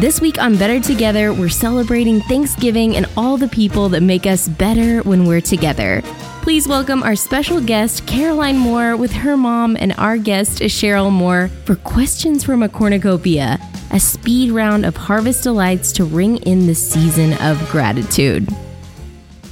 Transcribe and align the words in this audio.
This 0.00 0.20
week 0.20 0.42
on 0.42 0.58
Better 0.58 0.80
Together, 0.80 1.32
we're 1.32 1.48
celebrating 1.48 2.20
Thanksgiving 2.22 2.96
and 2.96 3.06
all 3.16 3.36
the 3.36 3.46
people 3.46 3.88
that 3.90 4.02
make 4.02 4.26
us 4.26 4.48
better 4.48 5.00
when 5.08 5.24
we're 5.24 5.40
together. 5.40 6.02
Please 6.42 6.66
welcome 6.66 7.04
our 7.04 7.14
special 7.14 7.60
guest, 7.60 8.04
Caroline 8.04 8.58
Moore, 8.58 8.96
with 8.96 9.12
her 9.12 9.36
mom, 9.36 9.76
and 9.78 9.94
our 9.96 10.18
guest, 10.18 10.58
Cheryl 10.58 11.12
Moore, 11.12 11.48
for 11.64 11.76
Questions 11.76 12.42
from 12.42 12.64
a 12.64 12.68
Cornucopia, 12.68 13.58
a 13.92 14.00
speed 14.00 14.50
round 14.50 14.84
of 14.84 14.96
harvest 14.96 15.44
delights 15.44 15.92
to 15.92 16.04
ring 16.04 16.38
in 16.38 16.66
the 16.66 16.74
season 16.74 17.32
of 17.34 17.56
gratitude. 17.70 18.48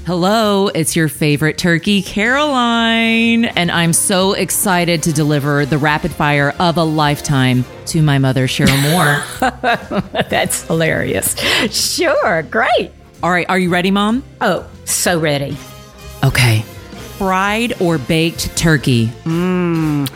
Hello, 0.04 0.66
it's 0.66 0.96
your 0.96 1.08
favorite 1.08 1.58
turkey, 1.58 2.02
Caroline, 2.02 3.44
and 3.44 3.70
I'm 3.70 3.92
so 3.92 4.32
excited 4.32 5.04
to 5.04 5.12
deliver 5.12 5.64
the 5.64 5.78
rapid 5.78 6.10
fire 6.10 6.52
of 6.58 6.76
a 6.76 6.82
lifetime 6.82 7.64
to 7.86 8.02
my 8.02 8.18
mother, 8.18 8.48
Cheryl 8.48 8.82
Moore. 8.90 10.02
That's 10.28 10.66
hilarious. 10.66 11.36
Sure, 11.70 12.42
great. 12.42 12.90
All 13.22 13.30
right, 13.30 13.48
are 13.48 13.60
you 13.60 13.70
ready, 13.70 13.92
Mom? 13.92 14.24
Oh, 14.40 14.68
so 14.86 15.20
ready. 15.20 15.56
Okay. 16.24 16.62
Fried 17.18 17.80
or 17.80 17.98
baked 17.98 18.56
turkey? 18.56 19.06
Mmm. 19.22 20.10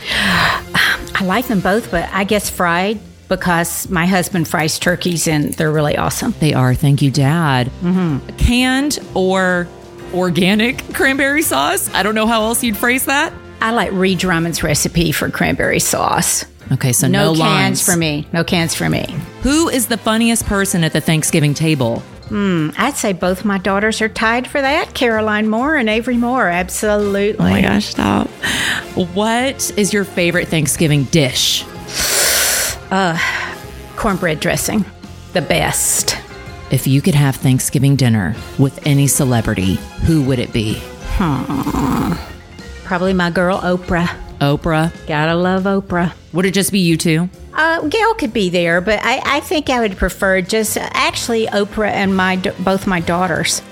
I 1.15 1.25
like 1.25 1.47
them 1.47 1.61
both, 1.61 1.93
but 1.93 2.09
I 2.13 2.25
guess 2.25 2.51
fried 2.51 2.99
because 3.29 3.89
my 3.89 4.07
husband 4.07 4.49
fries 4.49 4.81
turkeys 4.81 5.29
and 5.29 5.55
they're 5.55 5.71
really 5.71 5.97
awesome. 5.97 6.35
They 6.41 6.55
are, 6.55 6.75
thank 6.75 7.03
you, 7.03 7.13
Dad. 7.13 7.69
Mm-hmm. 7.83 8.37
Canned 8.37 8.99
or 9.15 9.69
organic 10.15 10.79
cranberry 10.95 11.43
sauce? 11.43 11.93
I 11.95 12.03
don't 12.03 12.15
know 12.15 12.27
how 12.27 12.43
else 12.43 12.63
you'd 12.63 12.77
phrase 12.77 13.07
that. 13.07 13.33
I 13.61 13.71
like 13.73 13.91
Ree 13.93 14.15
Drummond's 14.15 14.63
recipe 14.63 15.13
for 15.13 15.31
cranberry 15.31 15.81
sauce. 15.81 16.45
Okay, 16.73 16.93
so 16.93 17.07
No, 17.07 17.33
no, 17.33 17.39
cans 17.39 17.39
lines. 17.41 17.85
for 17.85 17.97
me. 17.97 18.27
No 18.33 18.43
cans 18.45 18.75
for 18.75 18.89
me. 18.89 19.07
Who 19.43 19.69
is 19.69 19.87
the 19.87 19.97
funniest 19.97 20.47
person 20.47 20.83
at 20.85 20.93
the 20.93 21.01
Thanksgiving 21.01 21.55
table? 21.55 22.01
Hmm, 22.29 22.71
I'd 22.77 22.97
say 22.97 23.13
both 23.13 23.45
my 23.45 23.57
daughters 23.59 24.01
are 24.03 24.09
tied 24.09 24.49
for 24.49 24.61
that. 24.61 24.93
Caroline 24.95 25.49
Moore 25.49 25.77
and 25.77 25.89
Avery 25.89 26.17
Moore. 26.17 26.49
Absolutely. 26.49 27.37
Oh 27.39 27.51
my 27.51 27.63
gosh, 27.63 27.87
stop. 27.87 28.27
What 29.15 29.71
is 29.79 29.93
your 29.93 30.05
favorite 30.05 30.49
Thanksgiving 30.49 31.05
dish? 31.05 31.65
Uh, 32.89 33.19
Cornbread 33.97 34.39
dressing. 34.39 34.85
The 35.33 35.43
best. 35.43 36.17
If 36.71 36.87
you 36.87 37.01
could 37.01 37.15
have 37.15 37.37
Thanksgiving 37.37 37.95
dinner 37.97 38.35
with 38.59 38.85
any 38.87 39.07
celebrity, 39.07 39.77
who 40.05 40.23
would 40.25 40.39
it 40.39 40.53
be? 40.53 40.81
Probably 42.85 43.13
my 43.15 43.31
girl 43.31 43.59
Oprah. 43.61 44.09
Oprah? 44.41 44.93
Gotta 45.07 45.35
love 45.35 45.63
Oprah. 45.65 46.13
Would 46.33 46.45
it 46.47 46.55
just 46.55 46.73
be 46.73 46.81
you 46.81 46.97
two? 46.97 47.29
Uh, 47.55 47.87
Gayle 47.89 48.15
could 48.15 48.33
be 48.33 48.51
there, 48.51 48.81
but 48.81 49.01
I, 49.03 49.37
I 49.37 49.41
think 49.41 49.71
I 49.71 49.81
would 49.81 49.97
prefer 49.97 50.41
just 50.43 50.77
actually 50.77 51.47
Oprah 51.47 51.89
and 51.91 52.15
my 52.17 52.37
both 52.59 52.87
my 52.87 53.01
daughters. 53.01 53.63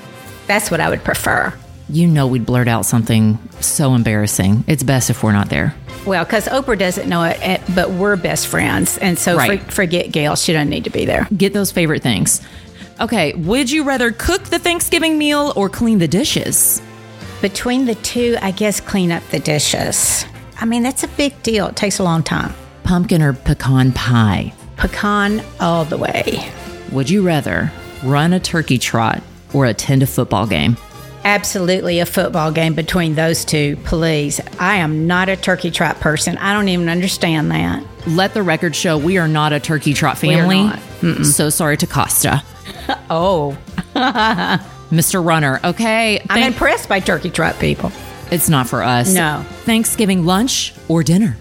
That's 0.47 0.71
what 0.71 0.81
I 0.81 0.89
would 0.89 1.05
prefer. 1.05 1.53
You 1.89 2.07
know 2.07 2.27
we'd 2.27 2.47
blurt 2.47 2.67
out 2.69 2.87
something 2.87 3.39
so 3.61 3.95
embarrassing. 3.95 4.65
It's 4.67 4.83
best 4.83 5.11
if 5.11 5.23
we're 5.23 5.33
not 5.33 5.51
there. 5.51 5.75
Well, 6.07 6.25
because 6.25 6.47
Oprah 6.47 6.79
doesn't 6.79 7.09
know 7.09 7.25
it, 7.25 7.61
but 7.75 7.91
we're 7.91 8.17
best 8.17 8.47
friends, 8.47 8.99
and 8.99 9.19
so 9.19 9.37
Right. 9.37 9.63
for, 9.63 9.71
forget 9.73 10.13
Gayle. 10.13 10.37
She 10.37 10.53
doesn't 10.53 10.69
need 10.71 10.85
to 10.85 10.91
be 10.91 11.05
there. 11.05 11.27
Get 11.37 11.53
those 11.53 11.71
favorite 11.73 12.03
things. 12.03 12.41
Okay, 13.01 13.35
would 13.35 13.71
you 13.71 13.83
rather 13.85 14.13
cook 14.13 14.45
the 14.45 14.59
Thanksgiving 14.59 15.19
meal 15.19 15.53
or 15.57 15.69
clean 15.69 15.99
the 15.99 16.07
dishes? 16.09 16.81
Between 17.43 17.87
the 17.87 17.97
two, 17.97 18.37
I 18.41 18.53
guess 18.53 18.81
clean 18.81 19.11
up 19.11 19.23
the 19.31 19.41
dishes. 19.41 20.25
I 20.61 20.65
mean, 20.65 20.83
that's 20.83 21.03
a 21.03 21.09
big 21.09 21.43
deal. 21.43 21.67
It 21.67 21.77
takes 21.77 21.99
a 21.99 22.05
long 22.05 22.23
time. 22.23 22.55
Pumpkin 22.85 23.21
or 23.21 23.33
pecan 23.33 23.93
pie? 23.93 24.55
Pecan 24.77 25.43
all 25.61 25.85
the 25.85 25.99
way. 25.99 26.51
Would 26.93 27.11
you 27.11 27.23
rather 27.27 27.73
run 28.05 28.33
a 28.33 28.41
turkey 28.41 28.79
trot 28.79 29.23
or 29.53 29.67
attend 29.67 30.03
a 30.03 30.07
football 30.07 30.47
game? 30.47 30.77
Absolutely 31.25 32.01
a 32.01 32.07
football 32.07 32.53
game 32.53 32.75
between 32.75 33.15
those 33.15 33.45
two, 33.45 33.77
please. 33.85 34.41
I 34.61 34.77
am 34.77 35.07
not 35.07 35.29
a 35.29 35.37
turkey 35.37 35.71
trot 35.71 35.99
person. 35.99 36.37
I 36.39 36.53
don't 36.53 36.69
even 36.69 36.89
understand 36.89 37.51
that. 37.51 37.83
Let 38.07 38.35
the 38.35 38.43
record 38.43 38.77
show 38.77 38.99
we 38.99 39.17
are 39.19 39.27
not 39.29 39.53
a 39.53 39.59
turkey 39.59 39.95
trot 39.95 40.19
family. 40.19 40.65
not. 40.65 41.25
So 41.25 41.51
sorry 41.51 41.77
to 41.79 41.87
Costa. 41.87 42.43
Oh, 43.11 43.57
Mr. 44.91 45.25
Runner, 45.25 45.61
okay. 45.65 46.21
I'm 46.21 46.27
thank- 46.29 46.47
impressed 46.47 46.89
by 46.89 47.01
turkey 47.01 47.31
trot 47.31 47.59
people. 47.59 47.91
it's 48.31 48.49
not 48.49 48.69
for 48.69 48.83
us. 48.83 49.13
No. 49.15 49.45
Thanksgiving 49.65 50.25
lunch 50.25 50.75
or 50.89 51.03
dinner? 51.03 51.37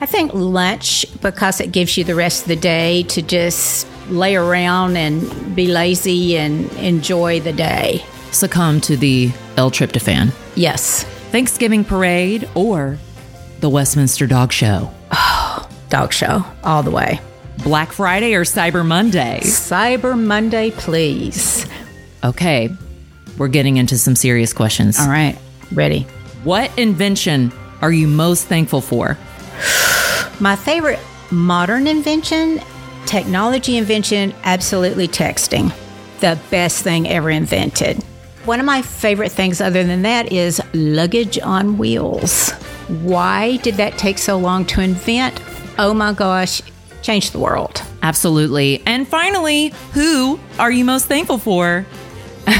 I 0.00 0.06
think 0.06 0.32
lunch 0.34 1.04
because 1.20 1.60
it 1.60 1.72
gives 1.72 1.96
you 1.96 2.04
the 2.04 2.14
rest 2.14 2.42
of 2.42 2.48
the 2.48 2.56
day 2.56 3.02
to 3.04 3.22
just 3.22 3.86
lay 4.08 4.36
around 4.36 4.96
and 4.96 5.56
be 5.56 5.66
lazy 5.66 6.36
and 6.38 6.70
enjoy 6.74 7.40
the 7.40 7.52
day. 7.52 8.04
Succumb 8.30 8.80
to 8.82 8.96
the 8.96 9.30
L 9.56 9.70
tryptophan. 9.70 10.32
Yes, 10.54 11.04
Thanksgiving 11.32 11.84
parade 11.84 12.48
or 12.54 12.98
the 13.60 13.68
Westminster 13.68 14.26
Dog 14.26 14.52
Show? 14.52 14.90
Oh, 15.10 15.68
dog 15.88 16.12
show 16.12 16.44
all 16.62 16.82
the 16.82 16.90
way. 16.92 17.20
Black 17.62 17.92
Friday 17.92 18.34
or 18.34 18.44
Cyber 18.44 18.86
Monday? 18.86 19.40
Cyber 19.42 20.18
Monday, 20.18 20.70
please. 20.70 21.66
Okay, 22.24 22.70
we're 23.36 23.48
getting 23.48 23.76
into 23.76 23.98
some 23.98 24.16
serious 24.16 24.52
questions. 24.52 24.98
All 24.98 25.08
right, 25.08 25.36
ready. 25.72 26.02
What 26.44 26.76
invention 26.78 27.52
are 27.82 27.92
you 27.92 28.06
most 28.06 28.46
thankful 28.46 28.80
for? 28.80 29.18
My 30.40 30.56
favorite 30.56 31.00
modern 31.30 31.86
invention, 31.86 32.60
technology 33.06 33.76
invention, 33.76 34.34
absolutely 34.44 35.08
texting. 35.08 35.72
The 36.20 36.38
best 36.50 36.82
thing 36.82 37.08
ever 37.08 37.30
invented. 37.30 38.02
One 38.44 38.60
of 38.60 38.66
my 38.66 38.82
favorite 38.82 39.30
things, 39.30 39.60
other 39.60 39.84
than 39.84 40.02
that, 40.02 40.32
is 40.32 40.60
luggage 40.72 41.38
on 41.40 41.76
wheels. 41.76 42.50
Why 43.02 43.58
did 43.58 43.74
that 43.74 43.98
take 43.98 44.16
so 44.18 44.38
long 44.38 44.64
to 44.66 44.80
invent? 44.80 45.40
Oh 45.78 45.92
my 45.92 46.12
gosh, 46.12 46.62
changed 47.02 47.32
the 47.32 47.38
world. 47.38 47.82
Absolutely. 48.02 48.82
And 48.86 49.06
finally, 49.06 49.72
who 49.92 50.38
are 50.58 50.70
you 50.70 50.84
most 50.84 51.06
thankful 51.06 51.38
for? 51.38 51.86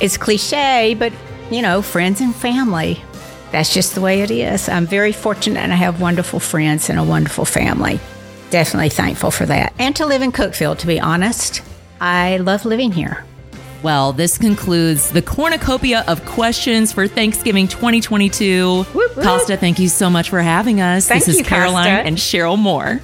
It's 0.00 0.16
cliche, 0.16 0.96
but 0.98 1.12
you 1.50 1.62
know, 1.62 1.80
friends 1.80 2.20
and 2.20 2.34
family. 2.34 3.00
That's 3.52 3.72
just 3.72 3.94
the 3.94 4.00
way 4.00 4.22
it 4.22 4.32
is. 4.32 4.68
I'm 4.68 4.86
very 4.86 5.12
fortunate 5.12 5.60
and 5.60 5.72
I 5.72 5.76
have 5.76 6.00
wonderful 6.00 6.40
friends 6.40 6.90
and 6.90 6.98
a 6.98 7.04
wonderful 7.04 7.44
family. 7.44 8.00
Definitely 8.50 8.88
thankful 8.88 9.30
for 9.30 9.46
that. 9.46 9.72
And 9.78 9.94
to 9.96 10.06
live 10.06 10.22
in 10.22 10.32
Cookeville, 10.32 10.76
to 10.78 10.86
be 10.88 10.98
honest. 10.98 11.62
I 12.00 12.38
love 12.38 12.64
living 12.64 12.90
here. 12.90 13.24
Well, 13.84 14.12
this 14.12 14.38
concludes 14.38 15.10
the 15.10 15.22
cornucopia 15.22 16.04
of 16.08 16.24
questions 16.24 16.92
for 16.92 17.06
Thanksgiving 17.06 17.68
2022. 17.68 18.82
Whoop, 18.82 18.94
whoop. 18.94 19.24
Costa, 19.24 19.56
thank 19.56 19.78
you 19.78 19.88
so 19.88 20.10
much 20.10 20.30
for 20.30 20.40
having 20.40 20.80
us. 20.80 21.06
Thank 21.06 21.24
this 21.24 21.34
is 21.34 21.38
you, 21.40 21.44
Caroline 21.44 21.84
Costa. 21.84 22.06
and 22.06 22.16
Cheryl 22.16 22.58
Moore. 22.58 23.00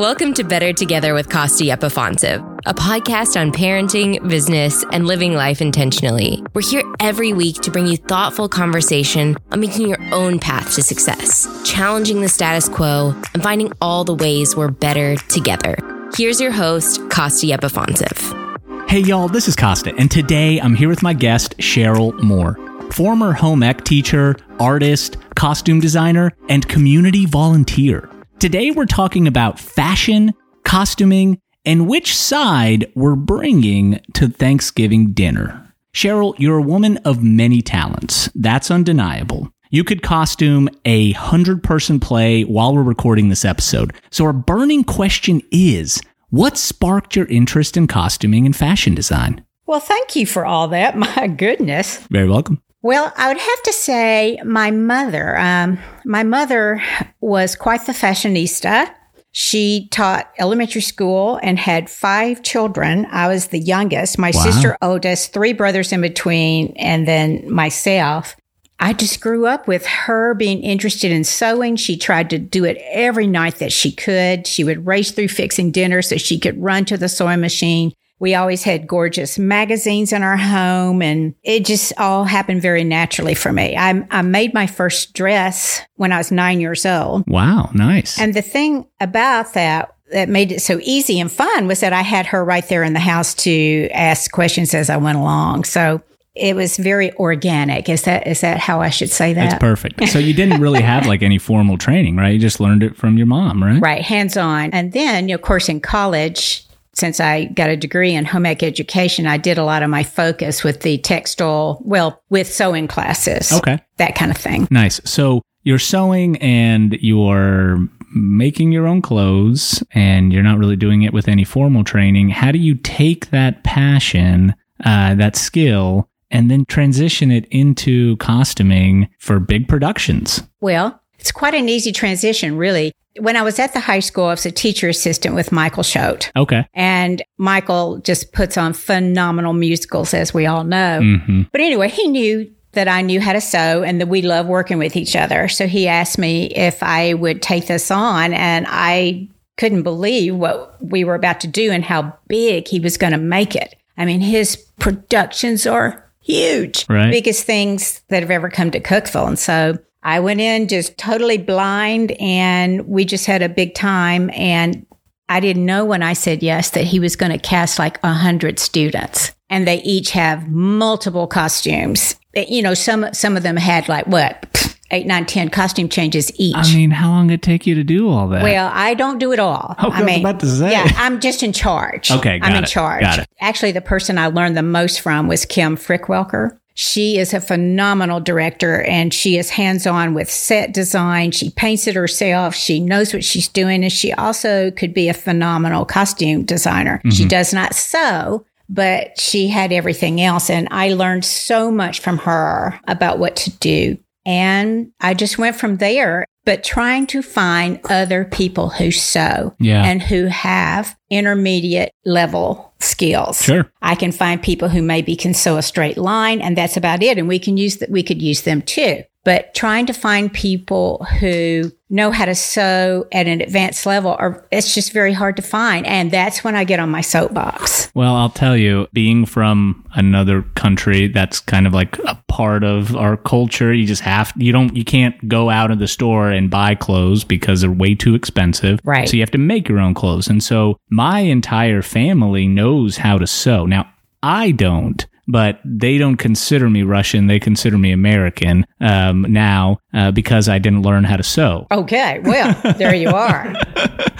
Welcome 0.00 0.32
to 0.32 0.44
Better 0.44 0.72
Together 0.72 1.12
with 1.12 1.28
Costi 1.28 1.66
Epifonsev, 1.66 2.60
a 2.64 2.72
podcast 2.72 3.38
on 3.38 3.52
parenting, 3.52 4.26
business, 4.26 4.82
and 4.94 5.06
living 5.06 5.34
life 5.34 5.60
intentionally. 5.60 6.42
We're 6.54 6.62
here 6.62 6.84
every 7.00 7.34
week 7.34 7.56
to 7.56 7.70
bring 7.70 7.86
you 7.86 7.98
thoughtful 7.98 8.48
conversation 8.48 9.36
on 9.52 9.60
making 9.60 9.86
your 9.90 9.98
own 10.10 10.38
path 10.38 10.74
to 10.76 10.82
success, 10.82 11.46
challenging 11.66 12.22
the 12.22 12.30
status 12.30 12.66
quo, 12.66 13.14
and 13.34 13.42
finding 13.42 13.74
all 13.82 14.04
the 14.04 14.14
ways 14.14 14.56
we're 14.56 14.70
better 14.70 15.16
together. 15.16 15.76
Here's 16.16 16.40
your 16.40 16.52
host, 16.52 16.98
Costi 17.10 17.50
Epifonsev. 17.50 18.88
Hey 18.88 19.00
y'all, 19.00 19.28
this 19.28 19.48
is 19.48 19.54
Costa, 19.54 19.94
and 19.98 20.10
today 20.10 20.58
I'm 20.62 20.76
here 20.76 20.88
with 20.88 21.02
my 21.02 21.12
guest, 21.12 21.58
Cheryl 21.58 22.18
Moore, 22.22 22.58
former 22.90 23.34
home 23.34 23.62
ec 23.62 23.84
teacher, 23.84 24.36
artist, 24.58 25.18
costume 25.34 25.78
designer, 25.78 26.32
and 26.48 26.66
community 26.66 27.26
volunteer. 27.26 28.09
Today 28.40 28.70
we're 28.70 28.86
talking 28.86 29.26
about 29.26 29.60
fashion, 29.60 30.32
costuming, 30.64 31.38
and 31.66 31.86
which 31.86 32.16
side 32.16 32.90
we're 32.94 33.14
bringing 33.14 34.00
to 34.14 34.28
Thanksgiving 34.28 35.12
dinner. 35.12 35.74
Cheryl, 35.92 36.34
you're 36.38 36.56
a 36.56 36.62
woman 36.62 36.96
of 37.04 37.22
many 37.22 37.60
talents. 37.60 38.30
That's 38.34 38.70
undeniable. 38.70 39.52
You 39.68 39.84
could 39.84 40.02
costume 40.02 40.70
a 40.86 41.12
hundred 41.12 41.62
person 41.62 42.00
play 42.00 42.44
while 42.44 42.74
we're 42.74 42.82
recording 42.82 43.28
this 43.28 43.44
episode. 43.44 43.92
So 44.10 44.24
our 44.24 44.32
burning 44.32 44.84
question 44.84 45.42
is, 45.50 46.00
what 46.30 46.56
sparked 46.56 47.14
your 47.14 47.26
interest 47.26 47.76
in 47.76 47.88
costuming 47.88 48.46
and 48.46 48.56
fashion 48.56 48.94
design? 48.94 49.44
Well, 49.66 49.80
thank 49.80 50.16
you 50.16 50.24
for 50.24 50.46
all 50.46 50.66
that. 50.68 50.96
My 51.16 51.26
goodness. 51.26 51.98
Very 52.10 52.30
welcome. 52.30 52.62
Well, 52.82 53.12
I 53.16 53.28
would 53.28 53.38
have 53.38 53.62
to 53.64 53.72
say 53.72 54.38
my 54.44 54.70
mother. 54.70 55.38
Um, 55.38 55.78
my 56.04 56.22
mother 56.22 56.82
was 57.20 57.54
quite 57.54 57.84
the 57.86 57.92
fashionista. 57.92 58.90
She 59.32 59.88
taught 59.92 60.30
elementary 60.38 60.80
school 60.80 61.38
and 61.42 61.58
had 61.58 61.90
five 61.90 62.42
children. 62.42 63.06
I 63.10 63.28
was 63.28 63.48
the 63.48 63.58
youngest. 63.60 64.18
My 64.18 64.32
Wow. 64.34 64.42
sister 64.42 64.76
oldest, 64.82 65.32
three 65.32 65.52
brothers 65.52 65.92
in 65.92 66.00
between, 66.00 66.72
and 66.76 67.06
then 67.06 67.52
myself. 67.52 68.34
I 68.82 68.94
just 68.94 69.20
grew 69.20 69.46
up 69.46 69.68
with 69.68 69.84
her 69.84 70.32
being 70.34 70.62
interested 70.62 71.12
in 71.12 71.22
sewing. 71.22 71.76
She 71.76 71.98
tried 71.98 72.30
to 72.30 72.38
do 72.38 72.64
it 72.64 72.78
every 72.90 73.26
night 73.26 73.56
that 73.56 73.72
she 73.72 73.92
could. 73.92 74.46
She 74.46 74.64
would 74.64 74.86
race 74.86 75.10
through 75.12 75.28
fixing 75.28 75.70
dinner 75.70 76.00
so 76.00 76.16
she 76.16 76.38
could 76.38 76.60
run 76.60 76.86
to 76.86 76.96
the 76.96 77.08
sewing 77.10 77.40
machine. 77.42 77.92
We 78.20 78.34
always 78.34 78.62
had 78.62 78.86
gorgeous 78.86 79.38
magazines 79.38 80.12
in 80.12 80.22
our 80.22 80.36
home 80.36 81.02
and 81.02 81.34
it 81.42 81.64
just 81.64 81.92
all 81.98 82.24
happened 82.24 82.62
very 82.62 82.84
naturally 82.84 83.34
for 83.34 83.52
me. 83.52 83.76
I, 83.76 84.06
I 84.10 84.22
made 84.22 84.54
my 84.54 84.66
first 84.66 85.14
dress 85.14 85.80
when 85.96 86.12
I 86.12 86.18
was 86.18 86.30
nine 86.30 86.60
years 86.60 86.86
old. 86.86 87.24
Wow, 87.26 87.70
nice. 87.74 88.20
And 88.20 88.34
the 88.34 88.42
thing 88.42 88.86
about 89.00 89.54
that 89.54 89.96
that 90.12 90.28
made 90.28 90.52
it 90.52 90.60
so 90.60 90.78
easy 90.82 91.18
and 91.18 91.30
fun 91.30 91.66
was 91.66 91.80
that 91.80 91.92
I 91.92 92.02
had 92.02 92.26
her 92.26 92.44
right 92.44 92.68
there 92.68 92.82
in 92.82 92.92
the 92.92 93.00
house 93.00 93.34
to 93.34 93.88
ask 93.90 94.30
questions 94.30 94.74
as 94.74 94.90
I 94.90 94.96
went 94.96 95.18
along. 95.18 95.64
So 95.64 96.02
it 96.34 96.54
was 96.54 96.76
very 96.76 97.12
organic. 97.14 97.88
Is 97.88 98.02
that 98.02 98.26
is 98.26 98.40
that 98.40 98.58
how 98.58 98.80
I 98.80 98.90
should 98.90 99.10
say 99.10 99.32
that? 99.32 99.50
That's 99.50 99.60
perfect. 99.60 100.08
So 100.08 100.18
you 100.18 100.34
didn't 100.34 100.60
really 100.62 100.82
have 100.82 101.06
like 101.06 101.22
any 101.22 101.38
formal 101.38 101.78
training, 101.78 102.16
right? 102.16 102.30
You 102.30 102.38
just 102.38 102.60
learned 102.60 102.82
it 102.82 102.96
from 102.96 103.16
your 103.16 103.26
mom, 103.26 103.62
right? 103.62 103.80
Right, 103.80 104.02
hands 104.02 104.36
on. 104.36 104.70
And 104.70 104.92
then, 104.92 105.28
you 105.28 105.34
know, 105.34 105.36
of 105.36 105.42
course, 105.42 105.68
in 105.68 105.80
college, 105.80 106.66
since 107.00 107.18
I 107.18 107.46
got 107.46 107.70
a 107.70 107.76
degree 107.76 108.14
in 108.14 108.24
home 108.24 108.46
ec 108.46 108.62
education, 108.62 109.26
I 109.26 109.38
did 109.38 109.58
a 109.58 109.64
lot 109.64 109.82
of 109.82 109.90
my 109.90 110.02
focus 110.02 110.62
with 110.62 110.82
the 110.82 110.98
textile, 110.98 111.80
well, 111.82 112.22
with 112.30 112.52
sewing 112.52 112.86
classes. 112.86 113.52
Okay. 113.52 113.78
That 113.96 114.14
kind 114.14 114.30
of 114.30 114.36
thing. 114.36 114.68
Nice. 114.70 115.00
So 115.04 115.42
you're 115.64 115.78
sewing 115.78 116.36
and 116.38 116.92
you're 117.00 117.78
making 118.14 118.72
your 118.72 118.86
own 118.86 119.02
clothes 119.02 119.82
and 119.92 120.32
you're 120.32 120.42
not 120.42 120.58
really 120.58 120.76
doing 120.76 121.02
it 121.02 121.12
with 121.12 121.28
any 121.28 121.44
formal 121.44 121.84
training. 121.84 122.28
How 122.28 122.52
do 122.52 122.58
you 122.58 122.74
take 122.74 123.30
that 123.30 123.64
passion, 123.64 124.54
uh, 124.84 125.14
that 125.14 125.36
skill, 125.36 126.08
and 126.30 126.50
then 126.50 126.64
transition 126.64 127.30
it 127.30 127.46
into 127.46 128.16
costuming 128.18 129.08
for 129.18 129.40
big 129.40 129.68
productions? 129.68 130.42
Well, 130.60 131.00
it's 131.20 131.30
quite 131.32 131.54
an 131.54 131.68
easy 131.68 131.92
transition, 131.92 132.56
really. 132.56 132.92
When 133.18 133.36
I 133.36 133.42
was 133.42 133.58
at 133.58 133.72
the 133.74 133.80
high 133.80 133.98
school, 134.00 134.26
I 134.26 134.30
was 134.30 134.46
a 134.46 134.50
teacher 134.52 134.88
assistant 134.88 135.34
with 135.34 135.52
Michael 135.52 135.82
Schote. 135.82 136.30
Okay. 136.36 136.66
And 136.74 137.22
Michael 137.38 137.98
just 137.98 138.32
puts 138.32 138.56
on 138.56 138.72
phenomenal 138.72 139.52
musicals, 139.52 140.14
as 140.14 140.32
we 140.32 140.46
all 140.46 140.64
know. 140.64 141.00
hmm 141.00 141.42
But 141.52 141.60
anyway, 141.60 141.88
he 141.88 142.08
knew 142.08 142.50
that 142.72 142.86
I 142.88 143.02
knew 143.02 143.20
how 143.20 143.32
to 143.32 143.40
sew 143.40 143.82
and 143.82 144.00
that 144.00 144.06
we 144.06 144.22
love 144.22 144.46
working 144.46 144.78
with 144.78 144.96
each 144.96 145.16
other. 145.16 145.48
So 145.48 145.66
he 145.66 145.88
asked 145.88 146.18
me 146.18 146.46
if 146.46 146.82
I 146.82 147.14
would 147.14 147.42
take 147.42 147.66
this 147.66 147.90
on, 147.90 148.32
and 148.32 148.64
I 148.68 149.28
couldn't 149.56 149.82
believe 149.82 150.36
what 150.36 150.76
we 150.82 151.02
were 151.04 151.16
about 151.16 151.40
to 151.40 151.46
do 151.48 151.70
and 151.72 151.84
how 151.84 152.16
big 152.28 152.68
he 152.68 152.78
was 152.80 152.96
going 152.96 153.12
to 153.12 153.18
make 153.18 153.54
it. 153.56 153.74
I 153.98 154.04
mean, 154.06 154.20
his 154.20 154.56
productions 154.78 155.66
are 155.66 156.04
huge, 156.22 156.86
Right. 156.88 157.10
biggest 157.10 157.44
things 157.44 158.02
that 158.08 158.22
have 158.22 158.30
ever 158.30 158.48
come 158.48 158.70
to 158.70 158.80
Cookeville. 158.80 159.26
And 159.26 159.38
so 159.38 159.78
I 160.02 160.20
went 160.20 160.40
in 160.40 160.68
just 160.68 160.96
totally 160.96 161.38
blind, 161.38 162.12
and 162.12 162.86
we 162.86 163.04
just 163.04 163.26
had 163.26 163.42
a 163.42 163.48
big 163.48 163.74
time. 163.74 164.30
And 164.34 164.86
I 165.28 165.40
didn't 165.40 165.66
know 165.66 165.84
when 165.84 166.02
I 166.02 166.14
said 166.14 166.42
yes 166.42 166.70
that 166.70 166.84
he 166.84 166.98
was 167.00 167.16
going 167.16 167.32
to 167.32 167.38
cast 167.38 167.78
like 167.78 167.98
a 168.02 168.12
hundred 168.12 168.58
students, 168.58 169.32
and 169.48 169.66
they 169.66 169.82
each 169.82 170.10
have 170.12 170.48
multiple 170.48 171.26
costumes. 171.26 172.16
You 172.34 172.62
know, 172.62 172.74
some 172.74 173.12
some 173.12 173.36
of 173.36 173.42
them 173.42 173.56
had 173.56 173.88
like 173.88 174.06
what 174.06 174.46
eight, 174.90 175.06
nine, 175.06 175.26
ten 175.26 175.48
costume 175.48 175.88
changes 175.88 176.32
each. 176.38 176.56
I 176.56 176.74
mean, 176.74 176.90
how 176.90 177.10
long 177.10 177.28
did 177.28 177.34
it 177.34 177.42
take 177.42 177.66
you 177.66 177.74
to 177.76 177.84
do 177.84 178.08
all 178.08 178.28
that? 178.28 178.42
Well, 178.42 178.70
I 178.72 178.94
don't 178.94 179.18
do 179.18 179.32
it 179.32 179.38
all. 179.38 179.74
Oh, 179.78 179.90
I 179.90 180.02
was 180.02 180.16
about 180.18 180.40
to 180.40 180.46
say. 180.46 180.72
Yeah, 180.72 180.90
I'm 180.96 181.20
just 181.20 181.42
in 181.42 181.52
charge. 181.52 182.10
Okay, 182.10 182.38
got 182.38 182.50
I'm 182.50 182.56
in 182.56 182.64
it, 182.64 182.68
charge. 182.68 183.02
got 183.02 183.20
it. 183.20 183.28
Actually, 183.40 183.72
the 183.72 183.80
person 183.80 184.18
I 184.18 184.28
learned 184.28 184.56
the 184.56 184.62
most 184.62 185.00
from 185.00 185.28
was 185.28 185.44
Kim 185.44 185.76
Frickwelker. 185.76 186.58
She 186.74 187.18
is 187.18 187.34
a 187.34 187.40
phenomenal 187.40 188.20
director 188.20 188.82
and 188.82 189.12
she 189.12 189.36
is 189.36 189.50
hands 189.50 189.86
on 189.86 190.14
with 190.14 190.30
set 190.30 190.72
design. 190.72 191.30
She 191.32 191.50
paints 191.50 191.86
it 191.86 191.94
herself. 191.94 192.54
She 192.54 192.80
knows 192.80 193.12
what 193.12 193.24
she's 193.24 193.48
doing. 193.48 193.82
And 193.82 193.92
she 193.92 194.12
also 194.12 194.70
could 194.70 194.94
be 194.94 195.08
a 195.08 195.14
phenomenal 195.14 195.84
costume 195.84 196.44
designer. 196.44 196.98
Mm-hmm. 196.98 197.10
She 197.10 197.26
does 197.26 197.52
not 197.52 197.74
sew, 197.74 198.46
but 198.68 199.18
she 199.18 199.48
had 199.48 199.72
everything 199.72 200.20
else. 200.20 200.48
And 200.48 200.68
I 200.70 200.92
learned 200.92 201.24
so 201.24 201.70
much 201.70 202.00
from 202.00 202.18
her 202.18 202.80
about 202.86 203.18
what 203.18 203.36
to 203.36 203.50
do. 203.58 203.98
And 204.24 204.92
I 205.00 205.14
just 205.14 205.38
went 205.38 205.56
from 205.56 205.78
there, 205.78 206.24
but 206.50 206.64
trying 206.64 207.06
to 207.06 207.22
find 207.22 207.78
other 207.88 208.24
people 208.24 208.70
who 208.70 208.90
sew 208.90 209.54
Yeah. 209.60 209.84
and 209.84 210.02
who 210.02 210.24
have 210.26 210.96
intermediate 211.08 211.92
level 212.04 212.72
skills. 212.80 213.40
Sure. 213.40 213.70
I 213.82 213.94
can 213.94 214.10
find 214.10 214.42
people 214.42 214.68
who 214.68 214.82
maybe 214.82 215.14
can 215.14 215.32
sew 215.32 215.58
a 215.58 215.62
straight 215.62 215.96
line 215.96 216.40
and 216.40 216.56
that's 216.58 216.76
about 216.76 217.04
it. 217.04 217.18
And 217.18 217.28
we 217.28 217.38
can 217.38 217.56
use 217.56 217.76
that. 217.76 217.88
We 217.88 218.02
could 218.02 218.20
use 218.20 218.40
them 218.42 218.62
too. 218.62 219.04
But 219.30 219.54
trying 219.54 219.86
to 219.86 219.92
find 219.92 220.32
people 220.32 221.06
who 221.20 221.70
know 221.88 222.10
how 222.10 222.24
to 222.24 222.34
sew 222.34 223.06
at 223.12 223.28
an 223.28 223.40
advanced 223.40 223.86
level 223.86 224.16
are, 224.18 224.44
it's 224.50 224.74
just 224.74 224.92
very 224.92 225.12
hard 225.12 225.36
to 225.36 225.42
find. 225.42 225.86
And 225.86 226.10
that's 226.10 226.42
when 226.42 226.56
I 226.56 226.64
get 226.64 226.80
on 226.80 226.90
my 226.90 227.00
soapbox. 227.00 227.92
Well, 227.94 228.16
I'll 228.16 228.30
tell 228.30 228.56
you, 228.56 228.88
being 228.92 229.26
from 229.26 229.88
another 229.94 230.42
country, 230.56 231.06
that's 231.06 231.38
kind 231.38 231.68
of 231.68 231.72
like 231.72 231.96
a 232.00 232.20
part 232.26 232.64
of 232.64 232.96
our 232.96 233.16
culture. 233.16 233.72
You 233.72 233.86
just 233.86 234.02
have, 234.02 234.32
you 234.36 234.50
don't, 234.50 234.74
you 234.76 234.84
can't 234.84 235.28
go 235.28 235.48
out 235.48 235.70
of 235.70 235.78
the 235.78 235.86
store 235.86 236.28
and 236.32 236.50
buy 236.50 236.74
clothes 236.74 237.22
because 237.22 237.60
they're 237.60 237.70
way 237.70 237.94
too 237.94 238.16
expensive. 238.16 238.80
Right. 238.82 239.08
So 239.08 239.14
you 239.14 239.22
have 239.22 239.30
to 239.30 239.38
make 239.38 239.68
your 239.68 239.78
own 239.78 239.94
clothes. 239.94 240.26
And 240.26 240.42
so 240.42 240.76
my 240.90 241.20
entire 241.20 241.82
family 241.82 242.48
knows 242.48 242.96
how 242.96 243.16
to 243.16 243.28
sew. 243.28 243.64
Now, 243.64 243.92
I 244.24 244.50
don't. 244.50 245.06
But 245.30 245.60
they 245.64 245.98
don't 245.98 246.16
consider 246.16 246.68
me 246.68 246.82
Russian. 246.82 247.26
They 247.26 247.38
consider 247.38 247.78
me 247.78 247.92
American 247.92 248.66
um, 248.80 249.22
now 249.28 249.78
uh, 249.94 250.10
because 250.10 250.48
I 250.48 250.58
didn't 250.58 250.82
learn 250.82 251.04
how 251.04 251.16
to 251.16 251.22
sew. 251.22 251.66
Okay. 251.70 252.20
Well, 252.20 252.54
there 252.74 252.94
you 252.94 253.10
are. 253.10 253.52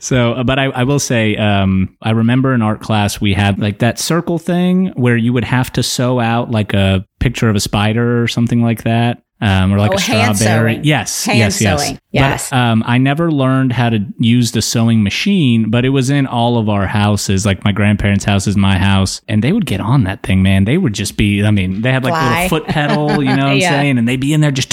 So, 0.00 0.32
uh, 0.32 0.44
but 0.44 0.58
I, 0.58 0.64
I 0.66 0.84
will 0.84 0.98
say, 0.98 1.36
um, 1.36 1.96
I 2.02 2.10
remember 2.10 2.54
in 2.54 2.62
art 2.62 2.80
class 2.80 3.20
we 3.20 3.34
had 3.34 3.58
like 3.58 3.78
that 3.80 3.98
circle 3.98 4.38
thing 4.38 4.88
where 4.94 5.16
you 5.16 5.32
would 5.32 5.44
have 5.44 5.70
to 5.72 5.82
sew 5.82 6.18
out 6.18 6.50
like 6.50 6.72
a 6.72 7.04
picture 7.18 7.48
of 7.48 7.56
a 7.56 7.60
spider 7.60 8.22
or 8.22 8.26
something 8.26 8.62
like 8.62 8.84
that. 8.84 9.22
Um, 9.40 9.72
or 9.72 9.78
like 9.78 9.92
Oh, 9.92 9.96
a 9.96 10.00
hand 10.00 10.36
strawberry. 10.36 10.74
sewing. 10.74 10.84
Yes, 10.84 11.24
Hand 11.24 11.38
yes, 11.38 11.60
yes. 11.62 11.82
sewing. 11.82 11.94
But, 11.94 12.00
Yes. 12.12 12.52
um, 12.52 12.82
I 12.86 12.98
never 12.98 13.30
learned 13.32 13.72
how 13.72 13.88
to 13.90 14.00
use 14.18 14.52
the 14.52 14.60
sewing 14.62 15.02
machine, 15.02 15.70
but 15.70 15.84
it 15.84 15.90
was 15.90 16.10
in 16.10 16.26
all 16.26 16.58
of 16.58 16.68
our 16.68 16.86
houses, 16.86 17.46
like 17.46 17.64
my 17.64 17.72
grandparents' 17.72 18.24
houses, 18.24 18.56
my 18.56 18.76
house, 18.78 19.20
and 19.28 19.42
they 19.42 19.52
would 19.52 19.64
get 19.66 19.80
on 19.80 20.04
that 20.04 20.22
thing, 20.22 20.42
man. 20.42 20.64
They 20.64 20.76
would 20.76 20.92
just 20.92 21.16
be, 21.16 21.42
I 21.44 21.50
mean, 21.52 21.80
they 21.82 21.90
had 21.92 22.04
like 22.04 22.12
a 22.12 22.16
Fly. 22.16 22.42
little 22.42 22.48
foot 22.58 22.68
pedal, 22.68 23.08
you 23.22 23.34
know 23.34 23.44
what 23.46 23.52
I'm 23.52 23.60
saying? 23.60 23.98
And 23.98 24.06
they'd 24.08 24.20
be 24.20 24.32
in 24.32 24.40
there 24.40 24.50
just, 24.50 24.72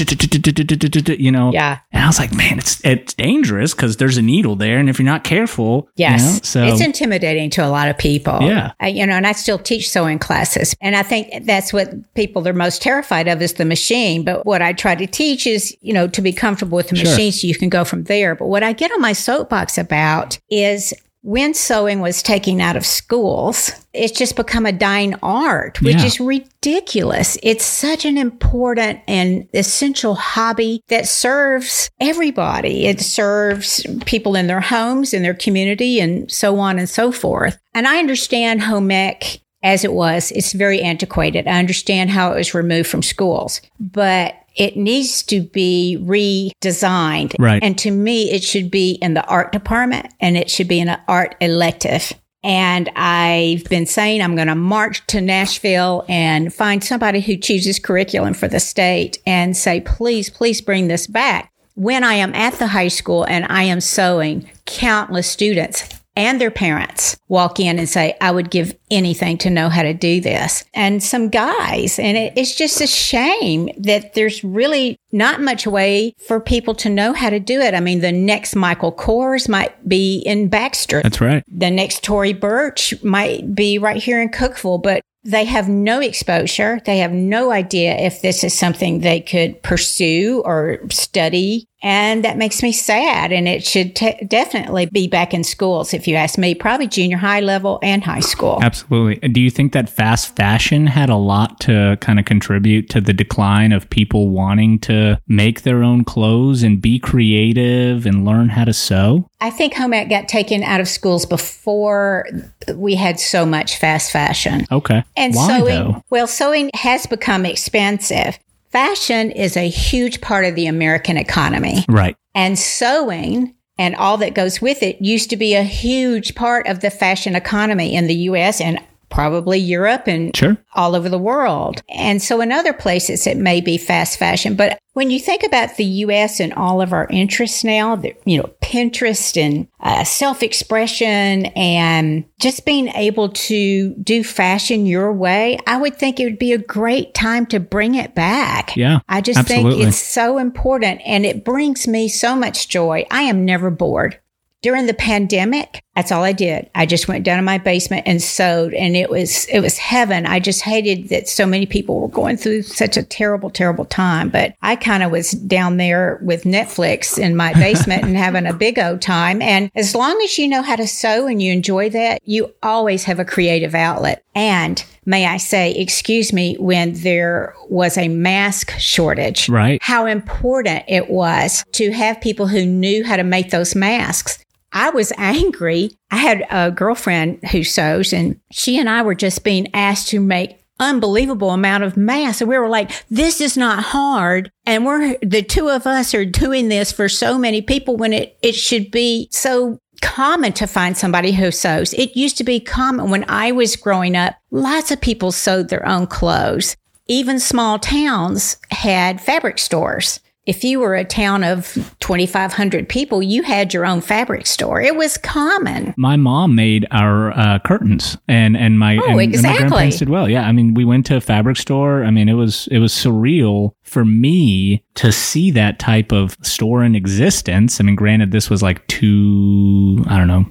you 1.19 1.31
know, 1.31 1.51
Yeah. 1.53 1.77
and 1.91 2.03
I 2.03 2.07
was 2.07 2.19
like, 2.19 2.33
man, 2.33 2.57
it's 2.59 2.83
it's 2.83 3.13
dangerous 3.13 3.73
because 3.73 3.97
there's 3.97 4.17
a 4.17 4.21
needle 4.21 4.55
there, 4.55 4.79
and 4.79 4.89
if 4.89 4.99
you're 4.99 5.05
not 5.05 5.23
careful, 5.23 5.87
you 5.95 6.03
Yes. 6.05 6.23
know, 6.23 6.39
so 6.43 6.63
it's 6.65 6.81
intimidating 6.81 7.49
to 7.51 7.65
a 7.65 7.69
lot 7.69 7.87
of 7.89 7.97
people. 7.97 8.39
Yeah. 8.41 8.71
Uh, 8.83 8.87
you 8.87 9.05
know, 9.05 9.13
and 9.13 9.25
I 9.27 9.31
still 9.33 9.59
teach 9.59 9.89
sewing 9.89 10.19
classes. 10.19 10.75
And 10.81 10.95
I 10.95 11.03
think 11.03 11.45
that's 11.45 11.71
what 11.73 11.89
people 12.15 12.47
are 12.47 12.53
most 12.53 12.81
terrified 12.81 13.27
of 13.27 13.41
is 13.41 13.53
the 13.53 13.65
machine. 13.65 14.23
But 14.23 14.45
what 14.45 14.56
I 14.61 14.73
try 14.73 14.95
to 14.95 15.07
teach 15.07 15.45
is, 15.47 15.75
you 15.81 15.93
know, 15.93 16.07
to 16.07 16.21
be 16.21 16.31
comfortable 16.33 16.75
with 16.75 16.89
the 16.89 16.95
Sure. 16.95 17.09
machine 17.11 17.31
so 17.31 17.47
you 17.47 17.55
can 17.55 17.69
go 17.69 17.83
from 17.85 18.03
there. 18.05 18.35
But 18.35 18.47
what 18.47 18.63
I 18.63 18.73
get 18.73 18.91
on 18.91 19.01
my 19.01 19.13
soapbox 19.13 19.77
about 19.77 20.37
is 20.49 20.93
when 21.23 21.53
sewing 21.53 21.99
was 21.99 22.23
taken 22.23 22.61
out 22.61 22.77
of 22.77 22.85
schools, 22.85 23.71
it's 23.93 24.17
just 24.17 24.37
become 24.37 24.65
a 24.65 24.71
dying 24.71 25.13
art, 25.21 25.81
which 25.81 25.97
Yeah. 25.97 26.05
is 26.05 26.19
ridiculous. 26.21 27.37
It's 27.43 27.65
such 27.65 28.05
an 28.05 28.17
important 28.17 28.99
and 29.07 29.47
essential 29.53 30.15
hobby 30.15 30.81
that 30.87 31.07
serves 31.07 31.89
everybody. 31.99 32.85
It 32.85 33.01
serves 33.01 33.85
people 34.05 34.35
in 34.35 34.47
their 34.47 34.61
homes, 34.61 35.13
in 35.13 35.21
their 35.23 35.33
community, 35.33 35.99
and 35.99 36.31
so 36.31 36.59
on 36.59 36.79
and 36.79 36.87
so 36.89 37.11
forth. 37.11 37.57
And 37.73 37.87
I 37.87 37.97
understand 37.99 38.61
home 38.63 38.89
ec 38.91 39.39
as 39.67 39.83
it 39.83 39.91
was. 39.91 40.31
It's 40.31 40.53
very 40.53 40.81
antiquated. 40.81 41.45
I 41.45 41.59
understand 41.59 42.09
how 42.09 42.31
it 42.31 42.37
was 42.37 42.53
removed 42.53 42.87
from 42.87 43.03
schools, 43.03 43.59
but 43.79 44.35
it 44.55 44.77
needs 44.77 45.21
to 45.23 45.41
be 45.41 45.97
redesigned. 46.01 47.35
Right. 47.37 47.61
And 47.61 47.77
to 47.79 47.91
me, 47.91 48.31
it 48.31 48.43
should 48.43 48.71
be 48.71 48.91
in 48.93 49.13
the 49.13 49.25
art 49.25 49.51
department 49.51 50.13
and 50.21 50.37
it 50.37 50.49
should 50.49 50.69
be 50.69 50.79
in 50.79 50.87
an 50.87 51.01
art 51.07 51.35
elective. 51.41 52.13
And 52.43 52.89
I've 52.95 53.65
been 53.65 53.85
saying 53.85 54.21
I'm 54.21 54.35
going 54.35 54.47
to 54.47 54.55
march 54.55 55.05
to 55.07 55.19
Nashville 55.19 56.05
and 56.07 56.53
find 56.53 56.81
somebody 56.81 57.19
who 57.19 57.35
chooses 57.35 57.77
curriculum 57.77 58.33
for 58.33 58.47
the 58.47 58.61
state 58.61 59.17
and 59.25 59.57
say, 59.57 59.81
please, 59.81 60.29
please 60.29 60.61
bring 60.61 60.87
this 60.87 61.07
back. 61.07 61.51
When 61.75 62.05
I 62.05 62.13
am 62.13 62.33
at 62.33 62.53
the 62.53 62.67
high 62.67 62.87
school 62.87 63.25
and 63.25 63.45
I 63.49 63.63
am 63.63 63.81
sewing, 63.81 64.49
countless 64.65 65.29
students 65.29 65.96
and 66.17 66.41
their 66.41 66.49
parents 66.49 67.15
walk 67.27 67.59
in 67.59 67.77
and 67.77 67.87
say, 67.87 68.17
I 68.19 68.31
would 68.31 68.49
give 68.49 68.75
anything 68.89 69.37
to 69.39 69.51
know 69.51 69.69
how 69.69 69.83
to 69.83 69.93
do 69.93 70.19
this. 70.19 70.63
And 70.73 71.03
some 71.03 71.29
guys, 71.29 71.99
and 71.99 72.17
it, 72.17 72.33
it's 72.35 72.55
just 72.55 72.81
a 72.81 72.87
shame 72.87 73.69
that 73.77 74.15
there's 74.15 74.43
really 74.43 74.97
not 75.11 75.41
much 75.41 75.67
way 75.67 76.15
for 76.27 76.39
people 76.39 76.73
to 76.75 76.89
know 76.89 77.13
how 77.13 77.29
to 77.29 77.39
do 77.39 77.61
it. 77.61 77.75
I 77.75 77.81
mean, 77.81 77.99
the 78.01 78.11
next 78.11 78.55
Michael 78.55 78.91
Kors 78.91 79.47
might 79.47 79.87
be 79.87 80.23
in 80.25 80.49
Baxter. 80.49 81.03
that's 81.03 81.21
right. 81.21 81.43
The 81.47 81.69
next 81.69 82.03
Tory 82.03 82.33
Burch 82.33 82.95
might 83.03 83.53
be 83.53 83.77
right 83.77 84.01
here 84.01 84.19
in 84.19 84.29
Cookeville, 84.29 84.81
but 84.81 85.03
they 85.23 85.45
have 85.45 85.67
no 85.67 85.99
exposure. 85.99 86.79
They 86.85 86.99
have 86.99 87.11
no 87.11 87.51
idea 87.51 87.95
if 87.97 88.21
this 88.21 88.43
is 88.43 88.57
something 88.57 89.01
they 89.01 89.19
could 89.19 89.61
pursue 89.61 90.41
or 90.45 90.79
study. 90.89 91.67
And 91.83 92.25
that 92.25 92.37
makes 92.37 92.63
me 92.63 92.71
sad. 92.71 93.31
And 93.31 93.47
it 93.47 93.63
should 93.63 93.95
te- 93.95 94.25
definitely 94.27 94.87
be 94.87 95.07
back 95.07 95.33
in 95.33 95.43
schools, 95.43 95.93
if 95.93 96.07
you 96.07 96.15
ask 96.15 96.37
me, 96.37 96.55
probably 96.55 96.87
junior 96.87 97.17
high 97.17 97.39
level 97.39 97.79
and 97.83 98.03
high 98.03 98.19
school. 98.19 98.59
Absolutely. 98.63 99.27
Do 99.29 99.39
you 99.39 99.51
think 99.51 99.73
that 99.73 99.89
fast 99.89 100.35
fashion 100.35 100.87
had 100.87 101.09
a 101.09 101.15
lot 101.15 101.59
to 101.61 101.97
kind 102.01 102.17
of 102.19 102.25
contribute 102.25 102.89
to 102.89 103.01
the 103.01 103.13
decline 103.13 103.71
of 103.71 103.89
people 103.89 104.29
wanting 104.29 104.79
to 104.79 105.19
make 105.27 105.61
their 105.61 105.83
own 105.83 106.03
clothes 106.03 106.63
and 106.63 106.81
be 106.81 106.97
creative 106.97 108.05
and 108.05 108.25
learn 108.25 108.49
how 108.49 108.65
to 108.65 108.73
sew? 108.73 109.29
I 109.39 109.51
think 109.51 109.75
home 109.75 109.93
ec 109.93 110.09
got 110.09 110.27
taken 110.27 110.63
out 110.63 110.81
of 110.81 110.87
schools 110.87 111.25
before 111.27 112.25
we 112.73 112.95
had 112.95 113.19
so 113.19 113.45
much 113.45 113.77
fast 113.77 114.11
fashion. 114.11 114.65
Okay. 114.71 115.03
And 115.15 115.35
Why 115.35 115.59
sewing, 115.59 115.75
though? 115.75 116.03
well, 116.09 116.25
sewing 116.27 116.71
has 116.73 117.05
become 117.05 117.45
expensive. 117.45 118.39
Fashion 118.69 119.31
is 119.31 119.55
a 119.55 119.69
huge 119.69 120.21
part 120.21 120.45
of 120.45 120.55
the 120.55 120.67
American 120.67 121.17
economy. 121.17 121.85
Right. 121.87 122.15
And 122.35 122.59
sewing 122.59 123.55
and 123.77 123.95
all 123.95 124.17
that 124.17 124.33
goes 124.33 124.61
with 124.61 124.81
it 124.81 125.01
used 125.01 125.29
to 125.29 125.37
be 125.37 125.53
a 125.53 125.63
huge 125.63 126.35
part 126.35 126.67
of 126.67 126.79
the 126.79 126.89
fashion 126.89 127.35
economy 127.35 127.95
in 127.95 128.07
the 128.07 128.15
US 128.15 128.59
and 128.59 128.79
probably 129.09 129.57
Europe 129.59 130.07
and 130.07 130.35
Sure. 130.35 130.57
all 130.75 130.95
over 130.95 131.09
the 131.09 131.17
world. 131.17 131.81
And 131.89 132.21
so 132.21 132.41
in 132.41 132.51
other 132.51 132.73
places, 132.73 133.25
it 133.27 133.37
may 133.37 133.61
be 133.61 133.77
fast 133.77 134.19
fashion. 134.19 134.55
But 134.55 134.79
when 134.93 135.11
you 135.11 135.19
think 135.19 135.43
about 135.43 135.77
the 135.77 135.85
US 135.85 136.39
and 136.39 136.53
all 136.53 136.81
of 136.81 136.91
our 136.91 137.07
interests 137.09 137.63
now, 137.63 137.95
the, 137.95 138.15
you 138.25 138.37
know, 138.37 138.49
Pinterest 138.61 139.39
and 139.41 139.67
uh, 139.79 140.03
self 140.03 140.41
expression 140.43 141.45
and 141.55 142.25
just 142.39 142.65
being 142.65 142.89
able 142.89 143.29
to 143.29 143.93
do 143.95 144.23
fashion 144.23 144.85
your 144.85 145.13
way, 145.13 145.57
I 145.67 145.77
would 145.77 145.95
think 145.97 146.19
it 146.19 146.25
would 146.25 146.39
be 146.39 146.53
a 146.53 146.57
great 146.57 147.13
time 147.13 147.45
to 147.47 147.59
bring 147.59 147.95
it 147.95 148.15
back. 148.15 148.75
Yeah, 148.75 148.99
I 149.07 149.21
just 149.21 149.39
absolutely. 149.39 149.75
think 149.75 149.87
it's 149.87 149.97
so 149.97 150.37
important 150.37 151.01
and 151.05 151.25
it 151.25 151.45
brings 151.45 151.87
me 151.87 152.07
so 152.07 152.35
much 152.35 152.67
joy. 152.67 153.05
I 153.11 153.23
am 153.23 153.45
never 153.45 153.69
bored. 153.69 154.19
During 154.63 154.87
the 154.87 154.93
pandemic, 154.93 155.83
that's 155.95 156.11
all 156.11 156.23
I 156.23 156.31
did. 156.31 156.69
I 156.73 156.85
just 156.85 157.07
went 157.07 157.23
down 157.23 157.37
in 157.37 157.45
my 157.45 157.59
basement 157.59 158.03
and 158.07 158.21
sewed 158.21 158.73
and 158.73 158.95
it 158.95 159.09
was 159.09 159.45
it 159.45 159.59
was 159.59 159.77
heaven. 159.77 160.25
I 160.25 160.39
just 160.39 160.61
hated 160.61 161.09
that 161.09 161.27
so 161.27 161.45
many 161.45 161.65
people 161.67 161.99
were 162.01 162.07
going 162.07 162.37
through 162.37 162.63
such 162.63 162.97
a 162.97 163.03
terrible 163.03 163.49
terrible 163.51 163.85
time, 163.85 164.29
but 164.29 164.55
I 164.61 164.75
kind 164.75 165.03
of 165.03 165.11
was 165.11 165.31
down 165.31 165.77
there 165.77 166.19
with 166.23 166.43
Netflix 166.43 167.17
in 167.19 167.35
my 167.35 167.53
basement 167.55 168.03
and 168.03 168.17
having 168.17 168.47
a 168.47 168.53
big 168.53 168.79
old 168.79 169.01
time 169.01 169.41
and 169.41 169.71
as 169.75 169.93
long 169.93 170.19
as 170.23 170.37
you 170.39 170.47
know 170.47 170.63
how 170.63 170.75
to 170.75 170.87
sew 170.87 171.27
and 171.27 171.41
you 171.41 171.51
enjoy 171.53 171.89
that, 171.91 172.21
you 172.25 172.53
always 172.63 173.03
have 173.03 173.19
a 173.19 173.25
creative 173.25 173.75
outlet. 173.75 174.23
And 174.33 174.83
may 175.05 175.25
I 175.25 175.37
say, 175.37 175.71
excuse 175.71 176.31
me, 176.33 176.55
when 176.59 176.93
there 176.93 177.55
was 177.69 177.97
a 177.97 178.07
mask 178.07 178.71
shortage, 178.77 179.49
Right. 179.49 179.79
how 179.81 180.05
important 180.05 180.83
it 180.87 181.09
was 181.09 181.63
to 181.73 181.91
have 181.91 182.21
people 182.21 182.47
who 182.47 182.65
knew 182.65 183.03
how 183.03 183.17
to 183.17 183.23
make 183.23 183.49
those 183.51 183.75
masks. 183.75 184.39
I 184.73 184.89
was 184.89 185.13
angry. 185.17 185.91
I 186.11 186.17
had 186.17 186.45
a 186.49 186.71
girlfriend 186.71 187.39
who 187.51 187.63
sews 187.63 188.13
and 188.13 188.39
she 188.51 188.77
and 188.77 188.89
I 188.89 189.01
were 189.01 189.15
just 189.15 189.43
being 189.43 189.67
asked 189.73 190.09
to 190.09 190.19
make 190.19 190.63
unbelievable 190.79 191.51
amount 191.51 191.83
of 191.83 191.97
masks. 191.97 192.41
And 192.41 192.49
we 192.49 192.57
were 192.57 192.69
like, 192.69 192.91
this 193.09 193.41
is 193.41 193.57
not 193.57 193.83
hard. 193.83 194.51
And 194.65 194.85
we're, 194.85 195.17
the 195.21 195.41
two 195.41 195.69
of 195.69 195.87
us 195.87 196.13
are 196.13 196.25
doing 196.25 196.69
this 196.69 196.91
for 196.91 197.09
so 197.09 197.37
many 197.37 197.61
people 197.61 197.97
when 197.97 198.13
it, 198.13 198.37
it 198.41 198.55
should 198.55 198.91
be 198.91 199.27
so 199.31 199.79
common 200.01 200.53
to 200.53 200.67
find 200.67 200.95
somebody 200.95 201.31
who 201.31 201.51
sews. 201.51 201.93
It 201.93 202.15
used 202.15 202.37
to 202.37 202.43
be 202.43 202.59
common 202.59 203.09
when 203.09 203.25
I 203.27 203.51
was 203.51 203.75
growing 203.75 204.15
up. 204.15 204.35
Lots 204.51 204.91
of 204.91 205.01
people 205.01 205.31
sewed 205.31 205.69
their 205.69 205.87
own 205.87 206.07
clothes. 206.07 206.75
Even 207.07 207.39
small 207.39 207.79
towns 207.79 208.57
had 208.69 209.21
fabric 209.21 209.57
stores. 209.57 210.19
If 210.47 210.63
you 210.63 210.79
were 210.79 210.95
a 210.95 211.03
town 211.03 211.43
of 211.43 211.73
2,500 211.99 212.87
people, 212.87 213.21
you 213.21 213.43
had 213.43 213.73
your 213.73 213.85
own 213.85 213.99
fabric 213.99 214.47
store. 214.47 214.81
It 214.81 214.95
was 214.95 215.17
common. 215.17 215.93
My 215.97 216.15
mom 216.15 216.55
made 216.55 216.87
our 216.89 217.31
uh, 217.37 217.59
curtains, 217.59 218.17
and 218.29 218.55
and 218.55 218.79
my 218.79 218.97
Oh, 218.97 219.17
and, 219.19 219.33
and 219.35 219.43
my 219.43 219.57
grandparents 219.57 219.99
did 219.99 220.07
well. 220.09 220.29
Yeah, 220.29 220.47
I 220.47 220.53
mean, 220.53 220.73
we 220.73 220.85
went 220.85 221.05
to 221.07 221.17
a 221.17 221.21
fabric 221.21 221.57
store. 221.57 222.03
I 222.05 222.11
mean, 222.11 222.29
it 222.29 222.33
was 222.33 222.67
it 222.71 222.79
was 222.79 222.93
surreal 222.93 223.73
for 223.83 224.05
me 224.05 224.83
to 224.95 225.11
see 225.11 225.51
that 225.51 225.79
type 225.79 226.13
of 226.13 226.37
store 226.41 226.81
in 226.83 226.95
existence. 226.95 227.79
I 227.79 227.83
mean, 227.83 227.95
granted, 227.95 228.31
this 228.31 228.49
was 228.49 228.63
like 228.63 228.87
two, 228.87 230.03
I 230.07 230.17
don't 230.17 230.27
know, 230.27 230.45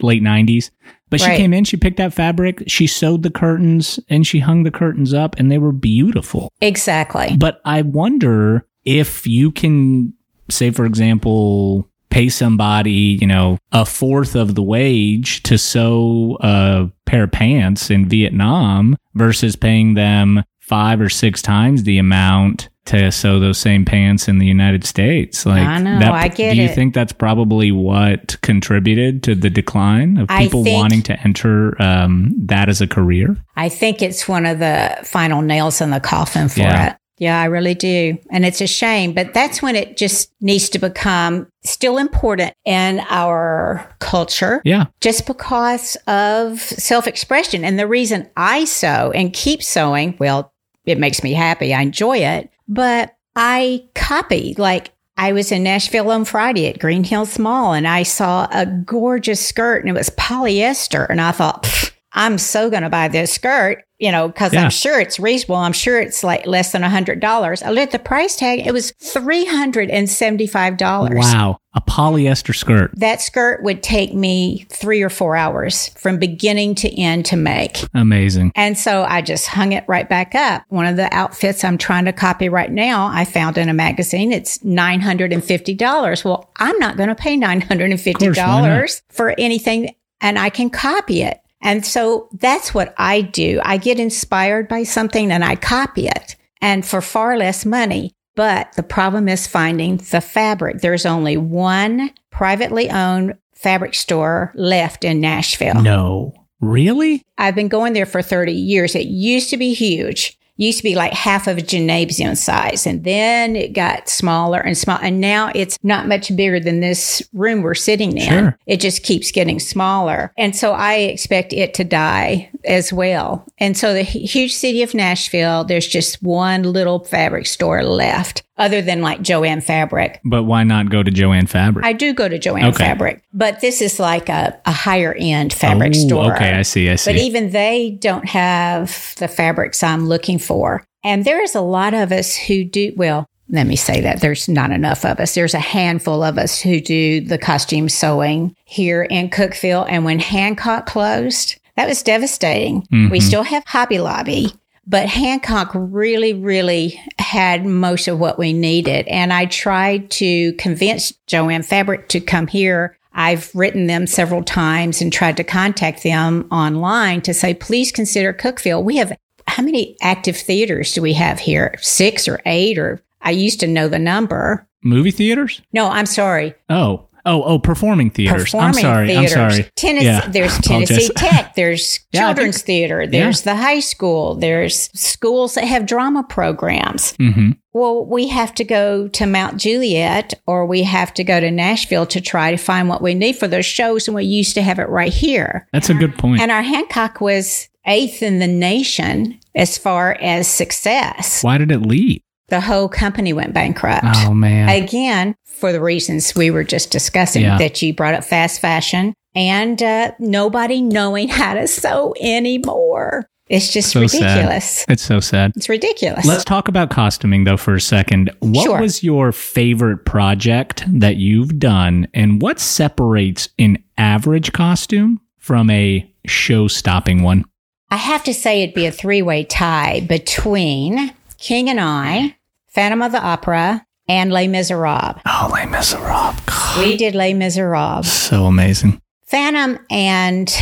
late 0.00 0.22
'90s. 0.22 0.70
But 1.08 1.20
she 1.20 1.28
Right. 1.28 1.36
came 1.36 1.52
in, 1.54 1.62
she 1.62 1.76
picked 1.76 2.00
out 2.00 2.12
fabric, 2.12 2.64
she 2.66 2.88
sewed 2.88 3.22
the 3.22 3.30
curtains, 3.30 4.00
and 4.08 4.26
she 4.26 4.40
hung 4.40 4.64
the 4.64 4.72
curtains 4.72 5.14
up, 5.14 5.36
and 5.38 5.52
they 5.52 5.58
were 5.58 5.70
beautiful. 5.70 6.52
Exactly. 6.60 7.36
But 7.38 7.60
I 7.64 7.82
wonder 7.82 8.66
if 8.86 9.26
you 9.26 9.50
can 9.52 10.14
say, 10.48 10.70
for 10.70 10.86
example, 10.86 11.90
pay 12.08 12.28
somebody, 12.28 13.18
you 13.20 13.26
know, 13.26 13.58
a 13.72 13.84
fourth 13.84 14.34
of 14.36 14.54
the 14.54 14.62
wage 14.62 15.42
to 15.42 15.58
sew 15.58 16.38
a 16.40 16.88
pair 17.04 17.24
of 17.24 17.32
pants 17.32 17.90
in 17.90 18.08
Vietnam 18.08 18.96
versus 19.14 19.56
paying 19.56 19.94
them 19.94 20.42
five 20.60 21.00
or 21.00 21.08
six 21.08 21.42
times 21.42 21.82
the 21.82 21.98
amount 21.98 22.68
to 22.86 23.10
sew 23.10 23.40
those 23.40 23.58
same 23.58 23.84
pants 23.84 24.28
in 24.28 24.38
the 24.38 24.46
United 24.46 24.84
States. 24.84 25.44
Like 25.44 25.66
I 25.66 25.78
know, 25.82 25.98
that- 25.98 26.12
I 26.12 26.28
get 26.28 26.54
Do 26.54 26.60
you 26.62 26.68
it. 26.68 26.74
think 26.76 26.94
that's 26.94 27.12
probably 27.12 27.72
what 27.72 28.40
contributed 28.42 29.24
to 29.24 29.34
the 29.34 29.50
decline 29.50 30.16
of 30.18 30.28
people 30.28 30.62
think- 30.62 30.76
wanting 30.78 31.02
to 31.02 31.20
enter 31.24 31.80
um, 31.82 32.32
that 32.46 32.68
as 32.68 32.80
a 32.80 32.86
career? 32.86 33.36
I 33.56 33.68
think 33.68 34.02
it's 34.02 34.28
one 34.28 34.46
of 34.46 34.60
the 34.60 34.96
final 35.02 35.42
nails 35.42 35.80
in 35.80 35.90
the 35.90 35.98
coffin 36.00 36.48
for 36.48 36.60
Yeah. 36.60 36.90
it. 36.92 36.96
Yeah, 37.18 37.40
I 37.40 37.46
really 37.46 37.74
do. 37.74 38.18
And 38.30 38.44
it's 38.44 38.60
a 38.60 38.66
shame, 38.66 39.12
but 39.14 39.32
that's 39.32 39.62
when 39.62 39.74
it 39.74 39.96
just 39.96 40.30
needs 40.40 40.68
to 40.70 40.78
become 40.78 41.48
still 41.64 41.96
important 41.98 42.52
in 42.66 43.00
our 43.08 43.90
culture. 44.00 44.60
Yeah. 44.64 44.86
just 45.00 45.26
because 45.26 45.96
of 46.06 46.60
self 46.60 47.06
expression. 47.06 47.64
And 47.64 47.78
the 47.78 47.86
reason 47.86 48.28
I 48.36 48.64
sew 48.66 49.12
and 49.14 49.32
keep 49.32 49.62
sewing, 49.62 50.16
well, 50.18 50.52
it 50.84 50.98
makes 50.98 51.22
me 51.22 51.32
happy. 51.32 51.72
I 51.74 51.80
enjoy 51.82 52.18
it, 52.18 52.50
but 52.68 53.16
I 53.34 53.84
copy. 53.94 54.54
Like 54.58 54.92
I 55.16 55.32
was 55.32 55.50
in 55.50 55.62
Nashville 55.62 56.10
on 56.10 56.24
Friday 56.26 56.68
at 56.68 56.78
Green 56.78 57.02
Hills 57.02 57.38
Mall 57.38 57.72
and 57.72 57.88
I 57.88 58.02
saw 58.02 58.46
a 58.52 58.66
gorgeous 58.66 59.44
skirt 59.44 59.80
and 59.80 59.88
it 59.88 59.98
was 59.98 60.10
polyester. 60.10 61.06
And 61.08 61.20
I 61.20 61.32
thought, 61.32 61.64
"Pfft, 61.64 61.92
I'm 62.16 62.38
so 62.38 62.70
going 62.70 62.82
to 62.82 62.88
buy 62.88 63.08
this 63.08 63.30
skirt, 63.32 63.84
you 63.98 64.10
know, 64.10 64.28
because 64.28 64.54
Yeah. 64.54 64.64
I'm 64.64 64.70
sure 64.70 64.98
it's 64.98 65.20
reasonable. 65.20 65.56
I'm 65.56 65.74
sure 65.74 66.00
it's 66.00 66.24
like 66.24 66.46
less 66.46 66.72
than 66.72 66.82
a 66.82 66.88
hundred 66.88 67.20
dollars. 67.20 67.62
I 67.62 67.68
looked 67.70 67.92
at 67.92 67.92
the 67.92 67.98
price 67.98 68.34
tag. 68.36 68.66
It 68.66 68.72
was 68.72 68.92
$375. 68.92 71.14
Wow. 71.14 71.58
A 71.74 71.80
polyester 71.82 72.54
skirt. 72.54 72.90
That 72.96 73.20
skirt 73.20 73.62
would 73.62 73.82
take 73.82 74.14
me 74.14 74.64
three 74.70 75.02
or 75.02 75.10
four 75.10 75.36
hours 75.36 75.88
from 75.90 76.18
beginning 76.18 76.74
to 76.76 76.88
end 77.00 77.26
to 77.26 77.36
make. 77.36 77.84
Amazing. 77.92 78.52
And 78.54 78.78
so 78.78 79.04
I 79.04 79.20
just 79.20 79.46
hung 79.48 79.72
it 79.72 79.84
right 79.86 80.08
back 80.08 80.34
up. 80.34 80.62
One 80.68 80.86
of 80.86 80.96
the 80.96 81.12
outfits 81.14 81.62
I'm 81.64 81.76
trying 81.76 82.06
to 82.06 82.14
copy 82.14 82.48
right 82.48 82.72
now, 82.72 83.08
I 83.08 83.26
found 83.26 83.58
in 83.58 83.68
a 83.68 83.74
magazine. 83.74 84.32
It's 84.32 84.56
$950. 84.58 86.24
Well, 86.24 86.50
I'm 86.56 86.78
not 86.78 86.96
going 86.96 87.10
to 87.10 87.14
pay 87.14 87.36
$950 87.36 89.02
for 89.10 89.34
anything 89.36 89.94
and 90.22 90.38
I 90.38 90.48
can 90.48 90.70
copy 90.70 91.20
it. 91.22 91.40
And 91.60 91.84
so 91.84 92.28
that's 92.32 92.74
what 92.74 92.94
I 92.98 93.22
do. 93.22 93.60
I 93.64 93.76
get 93.76 93.98
inspired 93.98 94.68
by 94.68 94.82
something 94.82 95.30
and 95.32 95.44
I 95.44 95.56
copy 95.56 96.06
it 96.06 96.36
and 96.60 96.84
for 96.84 97.00
far 97.00 97.36
less 97.36 97.64
money. 97.64 98.12
But 98.34 98.72
the 98.74 98.82
problem 98.82 99.28
is 99.28 99.46
finding 99.46 99.96
the 99.96 100.20
fabric. 100.20 100.80
There's 100.80 101.06
only 101.06 101.36
one 101.38 102.10
privately 102.30 102.90
owned 102.90 103.34
fabric 103.54 103.94
store 103.94 104.52
left 104.54 105.04
in 105.04 105.20
Nashville. 105.20 105.82
No. 105.82 106.34
Really? 106.60 107.22
I've 107.38 107.54
been 107.54 107.68
going 107.68 107.94
there 107.94 108.06
for 108.06 108.22
30 108.22 108.52
years. 108.52 108.94
It 108.94 109.06
used 109.06 109.50
to 109.50 109.56
be 109.56 109.74
huge. 109.74 110.38
Used 110.56 110.78
to 110.78 110.84
be 110.84 110.94
like 110.94 111.12
half 111.12 111.46
of 111.46 111.58
a 111.58 111.62
gymnasium 111.62 112.34
size. 112.34 112.86
And 112.86 113.04
then 113.04 113.56
it 113.56 113.72
got 113.72 114.08
smaller 114.08 114.58
and 114.58 114.76
small. 114.76 114.98
And 115.02 115.20
now 115.20 115.50
it's 115.54 115.78
not 115.82 116.08
much 116.08 116.34
bigger 116.34 116.60
than 116.60 116.80
this 116.80 117.22
room 117.32 117.62
we're 117.62 117.74
sitting 117.74 118.16
in. 118.16 118.28
Sure. 118.28 118.58
It 118.66 118.80
just 118.80 119.02
keeps 119.02 119.30
getting 119.30 119.60
smaller. 119.60 120.32
And 120.36 120.56
so 120.56 120.72
I 120.72 120.94
expect 120.94 121.52
it 121.52 121.74
to 121.74 121.84
die 121.84 122.50
as 122.64 122.92
well. 122.92 123.46
And 123.58 123.76
so 123.76 123.92
the 123.92 124.02
huge 124.02 124.54
city 124.54 124.82
of 124.82 124.94
Nashville, 124.94 125.64
there's 125.64 125.86
just 125.86 126.22
one 126.22 126.62
little 126.62 127.04
fabric 127.04 127.46
store 127.46 127.84
left 127.84 128.42
other 128.58 128.80
than 128.82 129.00
like 129.02 129.20
Jo-Ann 129.22 129.60
Fabric. 129.60 130.20
But 130.24 130.44
why 130.44 130.62
not 130.64 130.88
go 130.88 131.02
to 131.02 131.10
Jo-Ann 131.10 131.46
Fabric? 131.46 131.84
I 131.84 131.92
do 131.92 132.12
go 132.14 132.28
to 132.28 132.38
Jo-Ann 132.38 132.66
Okay. 132.66 132.78
Fabric, 132.84 133.22
but 133.32 133.60
this 133.60 133.82
is 133.82 133.98
like 134.00 134.28
a, 134.28 134.58
a 134.64 134.72
higher 134.72 135.14
end 135.18 135.52
fabric 135.52 135.92
Oh, 135.94 136.06
store. 136.06 136.34
Okay, 136.34 136.52
I 136.52 136.62
see. 136.62 136.88
I 136.90 136.96
see. 136.96 137.12
But 137.12 137.20
even 137.20 137.50
they 137.50 137.98
don't 138.00 138.26
have 138.28 139.14
the 139.18 139.28
fabrics 139.28 139.82
I'm 139.82 140.06
looking 140.06 140.38
for. 140.38 140.84
And 141.04 141.24
there 141.24 141.42
is 141.42 141.54
a 141.54 141.60
lot 141.60 141.94
of 141.94 142.12
us 142.12 142.34
who 142.34 142.64
do, 142.64 142.92
well, 142.96 143.26
let 143.48 143.66
me 143.68 143.76
say 143.76 144.00
that 144.00 144.20
there's 144.20 144.48
not 144.48 144.72
enough 144.72 145.04
of 145.04 145.20
us. 145.20 145.34
There's 145.34 145.54
a 145.54 145.60
handful 145.60 146.24
of 146.24 146.36
us 146.36 146.60
who 146.60 146.80
do 146.80 147.20
the 147.20 147.38
costume 147.38 147.88
sewing 147.88 148.56
here 148.64 149.04
in 149.04 149.30
Cookeville. 149.30 149.86
And 149.88 150.04
when 150.04 150.18
Hancock 150.18 150.86
closed, 150.86 151.56
That 151.76 151.88
was 151.88 152.02
devastating. 152.02 152.86
We 152.90 152.96
mm-hmm. 152.96 153.16
still 153.20 153.42
have 153.42 153.62
Hobby 153.66 153.98
Lobby, 153.98 154.52
but 154.86 155.08
Hancock 155.08 155.70
really, 155.74 156.32
really 156.32 157.00
had 157.18 157.66
most 157.66 158.08
of 158.08 158.18
what 158.18 158.38
we 158.38 158.52
needed. 158.52 159.08
And 159.08 159.32
I 159.32 159.46
tried 159.46 160.10
to 160.12 160.52
convince 160.54 161.12
Jo-Ann 161.26 161.62
Fabric 161.62 162.08
to 162.10 162.20
come 162.20 162.46
here. 162.46 162.96
I've 163.12 163.52
written 163.54 163.86
them 163.86 164.06
several 164.06 164.44
times 164.44 165.00
and 165.00 165.12
tried 165.12 165.38
to 165.38 165.44
contact 165.44 166.02
them 166.02 166.46
online 166.52 167.22
to 167.22 167.34
say, 167.34 167.54
please 167.54 167.90
consider 167.90 168.32
Cookeville. 168.32 168.84
We 168.84 168.96
have 168.96 169.16
how 169.48 169.62
many 169.62 169.96
active 170.02 170.36
theaters 170.36 170.92
do 170.92 171.00
we 171.02 171.14
have 171.14 171.38
here? 171.38 171.74
Six 171.80 172.28
or 172.28 172.40
eight, 172.44 172.78
or 172.78 173.02
I 173.22 173.30
used 173.30 173.60
to 173.60 173.66
know 173.66 173.88
the 173.88 173.98
number. 173.98 174.68
Movie 174.82 175.10
theaters? 175.10 175.62
No, 175.72 175.88
I'm 175.88 176.06
sorry. 176.06 176.54
Oh. 176.68 177.05
Oh, 177.26 177.42
oh, 177.42 177.58
performing 177.58 178.10
theaters. 178.10 178.44
Performing 178.44 178.68
I'm 178.68 178.74
sorry. 178.74 179.06
theaters. 179.08 179.32
I'm 179.36 179.50
sorry. 179.50 179.70
Tennessee, 179.74 180.06
Yeah, 180.06 180.28
There's 180.28 180.58
Tennessee 180.60 181.08
Tech. 181.16 181.54
There's 181.56 182.00
Yeah, 182.12 182.26
Children's 182.26 182.56
think- 182.58 182.66
Theater. 182.66 183.06
There's 183.06 183.42
the 183.42 183.56
high 183.56 183.80
school. 183.80 184.36
There's 184.36 184.88
schools 184.98 185.54
that 185.54 185.64
have 185.64 185.86
drama 185.86 186.22
programs. 186.22 187.14
hmm 187.16 187.50
Well, 187.72 188.06
we 188.06 188.28
have 188.28 188.54
to 188.54 188.64
go 188.64 189.08
to 189.08 189.26
Mount 189.26 189.58
Juliet 189.58 190.34
or 190.46 190.64
we 190.66 190.84
have 190.84 191.12
to 191.14 191.24
go 191.24 191.40
to 191.40 191.50
Nashville 191.50 192.06
to 192.06 192.20
try 192.20 192.50
to 192.52 192.56
find 192.56 192.88
what 192.88 193.02
we 193.02 193.12
need 193.14 193.36
for 193.36 193.48
those 193.48 193.66
shows. 193.66 194.06
And 194.08 194.14
we 194.14 194.24
used 194.24 194.54
to 194.54 194.62
have 194.62 194.78
it 194.78 194.88
right 194.88 195.12
here. 195.12 195.68
That's 195.72 195.90
a 195.90 195.94
good 195.94 196.16
point. 196.16 196.40
And 196.40 196.50
our 196.52 196.62
Hancock 196.62 197.20
was 197.20 197.68
eighth 197.86 198.22
in 198.22 198.38
the 198.38 198.46
nation 198.48 199.38
as 199.54 199.78
far 199.78 200.16
as 200.20 200.48
success. 200.48 201.42
Why 201.42 201.58
did 201.58 201.70
it 201.72 201.80
leave? 201.80 202.20
The 202.48 202.60
whole 202.60 202.88
company 202.88 203.32
went 203.32 203.52
bankrupt. 203.54 204.04
Oh 204.06 204.32
man. 204.34 204.68
Again, 204.68 205.34
for 205.44 205.72
the 205.72 205.80
reasons 205.80 206.34
we 206.34 206.50
were 206.50 206.64
just 206.64 206.90
discussing, 206.90 207.42
Yeah. 207.42 207.58
that 207.58 207.82
you 207.82 207.92
brought 207.94 208.14
up 208.14 208.24
fast 208.24 208.60
fashion 208.60 209.14
and 209.34 209.82
uh, 209.82 210.12
nobody 210.18 210.80
knowing 210.80 211.28
how 211.40 211.54
to 211.54 211.66
sew 211.66 212.14
anymore. 212.20 213.26
It's 213.48 213.72
just 213.72 213.90
So 213.92 214.06
sad. 214.08 214.20
ridiculous. 214.38 214.84
it's 214.88 215.02
so 215.04 215.20
sad. 215.20 215.52
It's 215.56 215.68
ridiculous. 215.68 216.26
Let's 216.26 216.44
talk 216.44 216.66
about 216.68 216.90
costuming 216.90 217.44
though 217.44 217.56
for 217.56 217.74
a 217.74 217.80
second. 217.80 218.30
What 218.40 218.64
Sure. 218.64 218.80
was 218.80 219.02
your 219.04 219.30
favorite 219.32 220.04
project 220.04 220.84
that 220.88 221.16
you've 221.16 221.58
done 221.58 222.08
and 222.12 222.42
what 222.42 222.58
separates 222.58 223.48
an 223.58 223.78
average 223.98 224.52
costume 224.52 225.20
from 225.38 225.70
a 225.70 226.08
show-stopping 226.26 227.22
one? 227.22 227.44
I 227.88 227.96
have 227.96 228.24
to 228.24 228.34
say 228.34 228.62
it'd 228.62 228.74
be 228.74 228.86
a 228.86 228.90
three 228.92 229.22
way 229.22 229.44
tie 229.44 230.00
between 230.08 231.12
King 231.38 231.68
and 231.70 231.80
I, 231.80 232.36
Phantom 232.68 233.02
of 233.02 233.12
the 233.12 233.22
Opera, 233.22 233.86
and 234.08 234.32
Les 234.32 234.46
Miserables. 234.48 235.20
Oh, 235.26 235.50
Les 235.52 235.66
Miserables. 235.66 236.34
God, 236.46 236.78
We 236.78 236.96
did 236.96 237.14
Les 237.14 237.34
Miserables. 237.34 238.06
so 238.10 238.44
amazing. 238.46 239.00
Phantom 239.26 239.78
and 239.90 240.54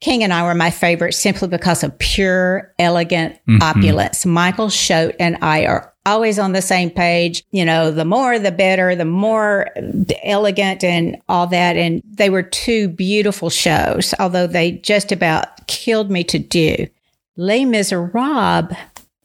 King 0.00 0.22
and 0.22 0.32
I 0.32 0.44
were 0.44 0.54
my 0.54 0.70
favorite 0.70 1.14
simply 1.14 1.48
because 1.48 1.82
of 1.82 1.98
pure, 1.98 2.72
elegant 2.78 3.36
Mhm. 3.48 3.60
opulence. 3.62 4.24
Michael 4.24 4.70
Schote 4.70 5.16
and 5.18 5.36
I 5.42 5.64
are 5.66 5.90
always 6.06 6.38
on 6.38 6.52
the 6.52 6.62
same 6.62 6.90
page. 6.90 7.42
You 7.50 7.64
know, 7.64 7.90
the 7.90 8.04
more, 8.04 8.38
the 8.38 8.52
better, 8.52 8.94
the 8.94 9.04
more 9.04 9.68
elegant 10.22 10.84
and 10.84 11.16
all 11.28 11.48
that. 11.48 11.76
And 11.76 12.02
they 12.14 12.30
were 12.30 12.42
two 12.42 12.86
beautiful 12.88 13.50
shows, 13.50 14.14
although 14.20 14.46
they 14.46 14.72
just 14.72 15.10
about 15.10 15.66
killed 15.66 16.10
me 16.10 16.22
to 16.24 16.38
do. 16.38 16.86
Les 17.36 17.64
Miserables 17.64 18.76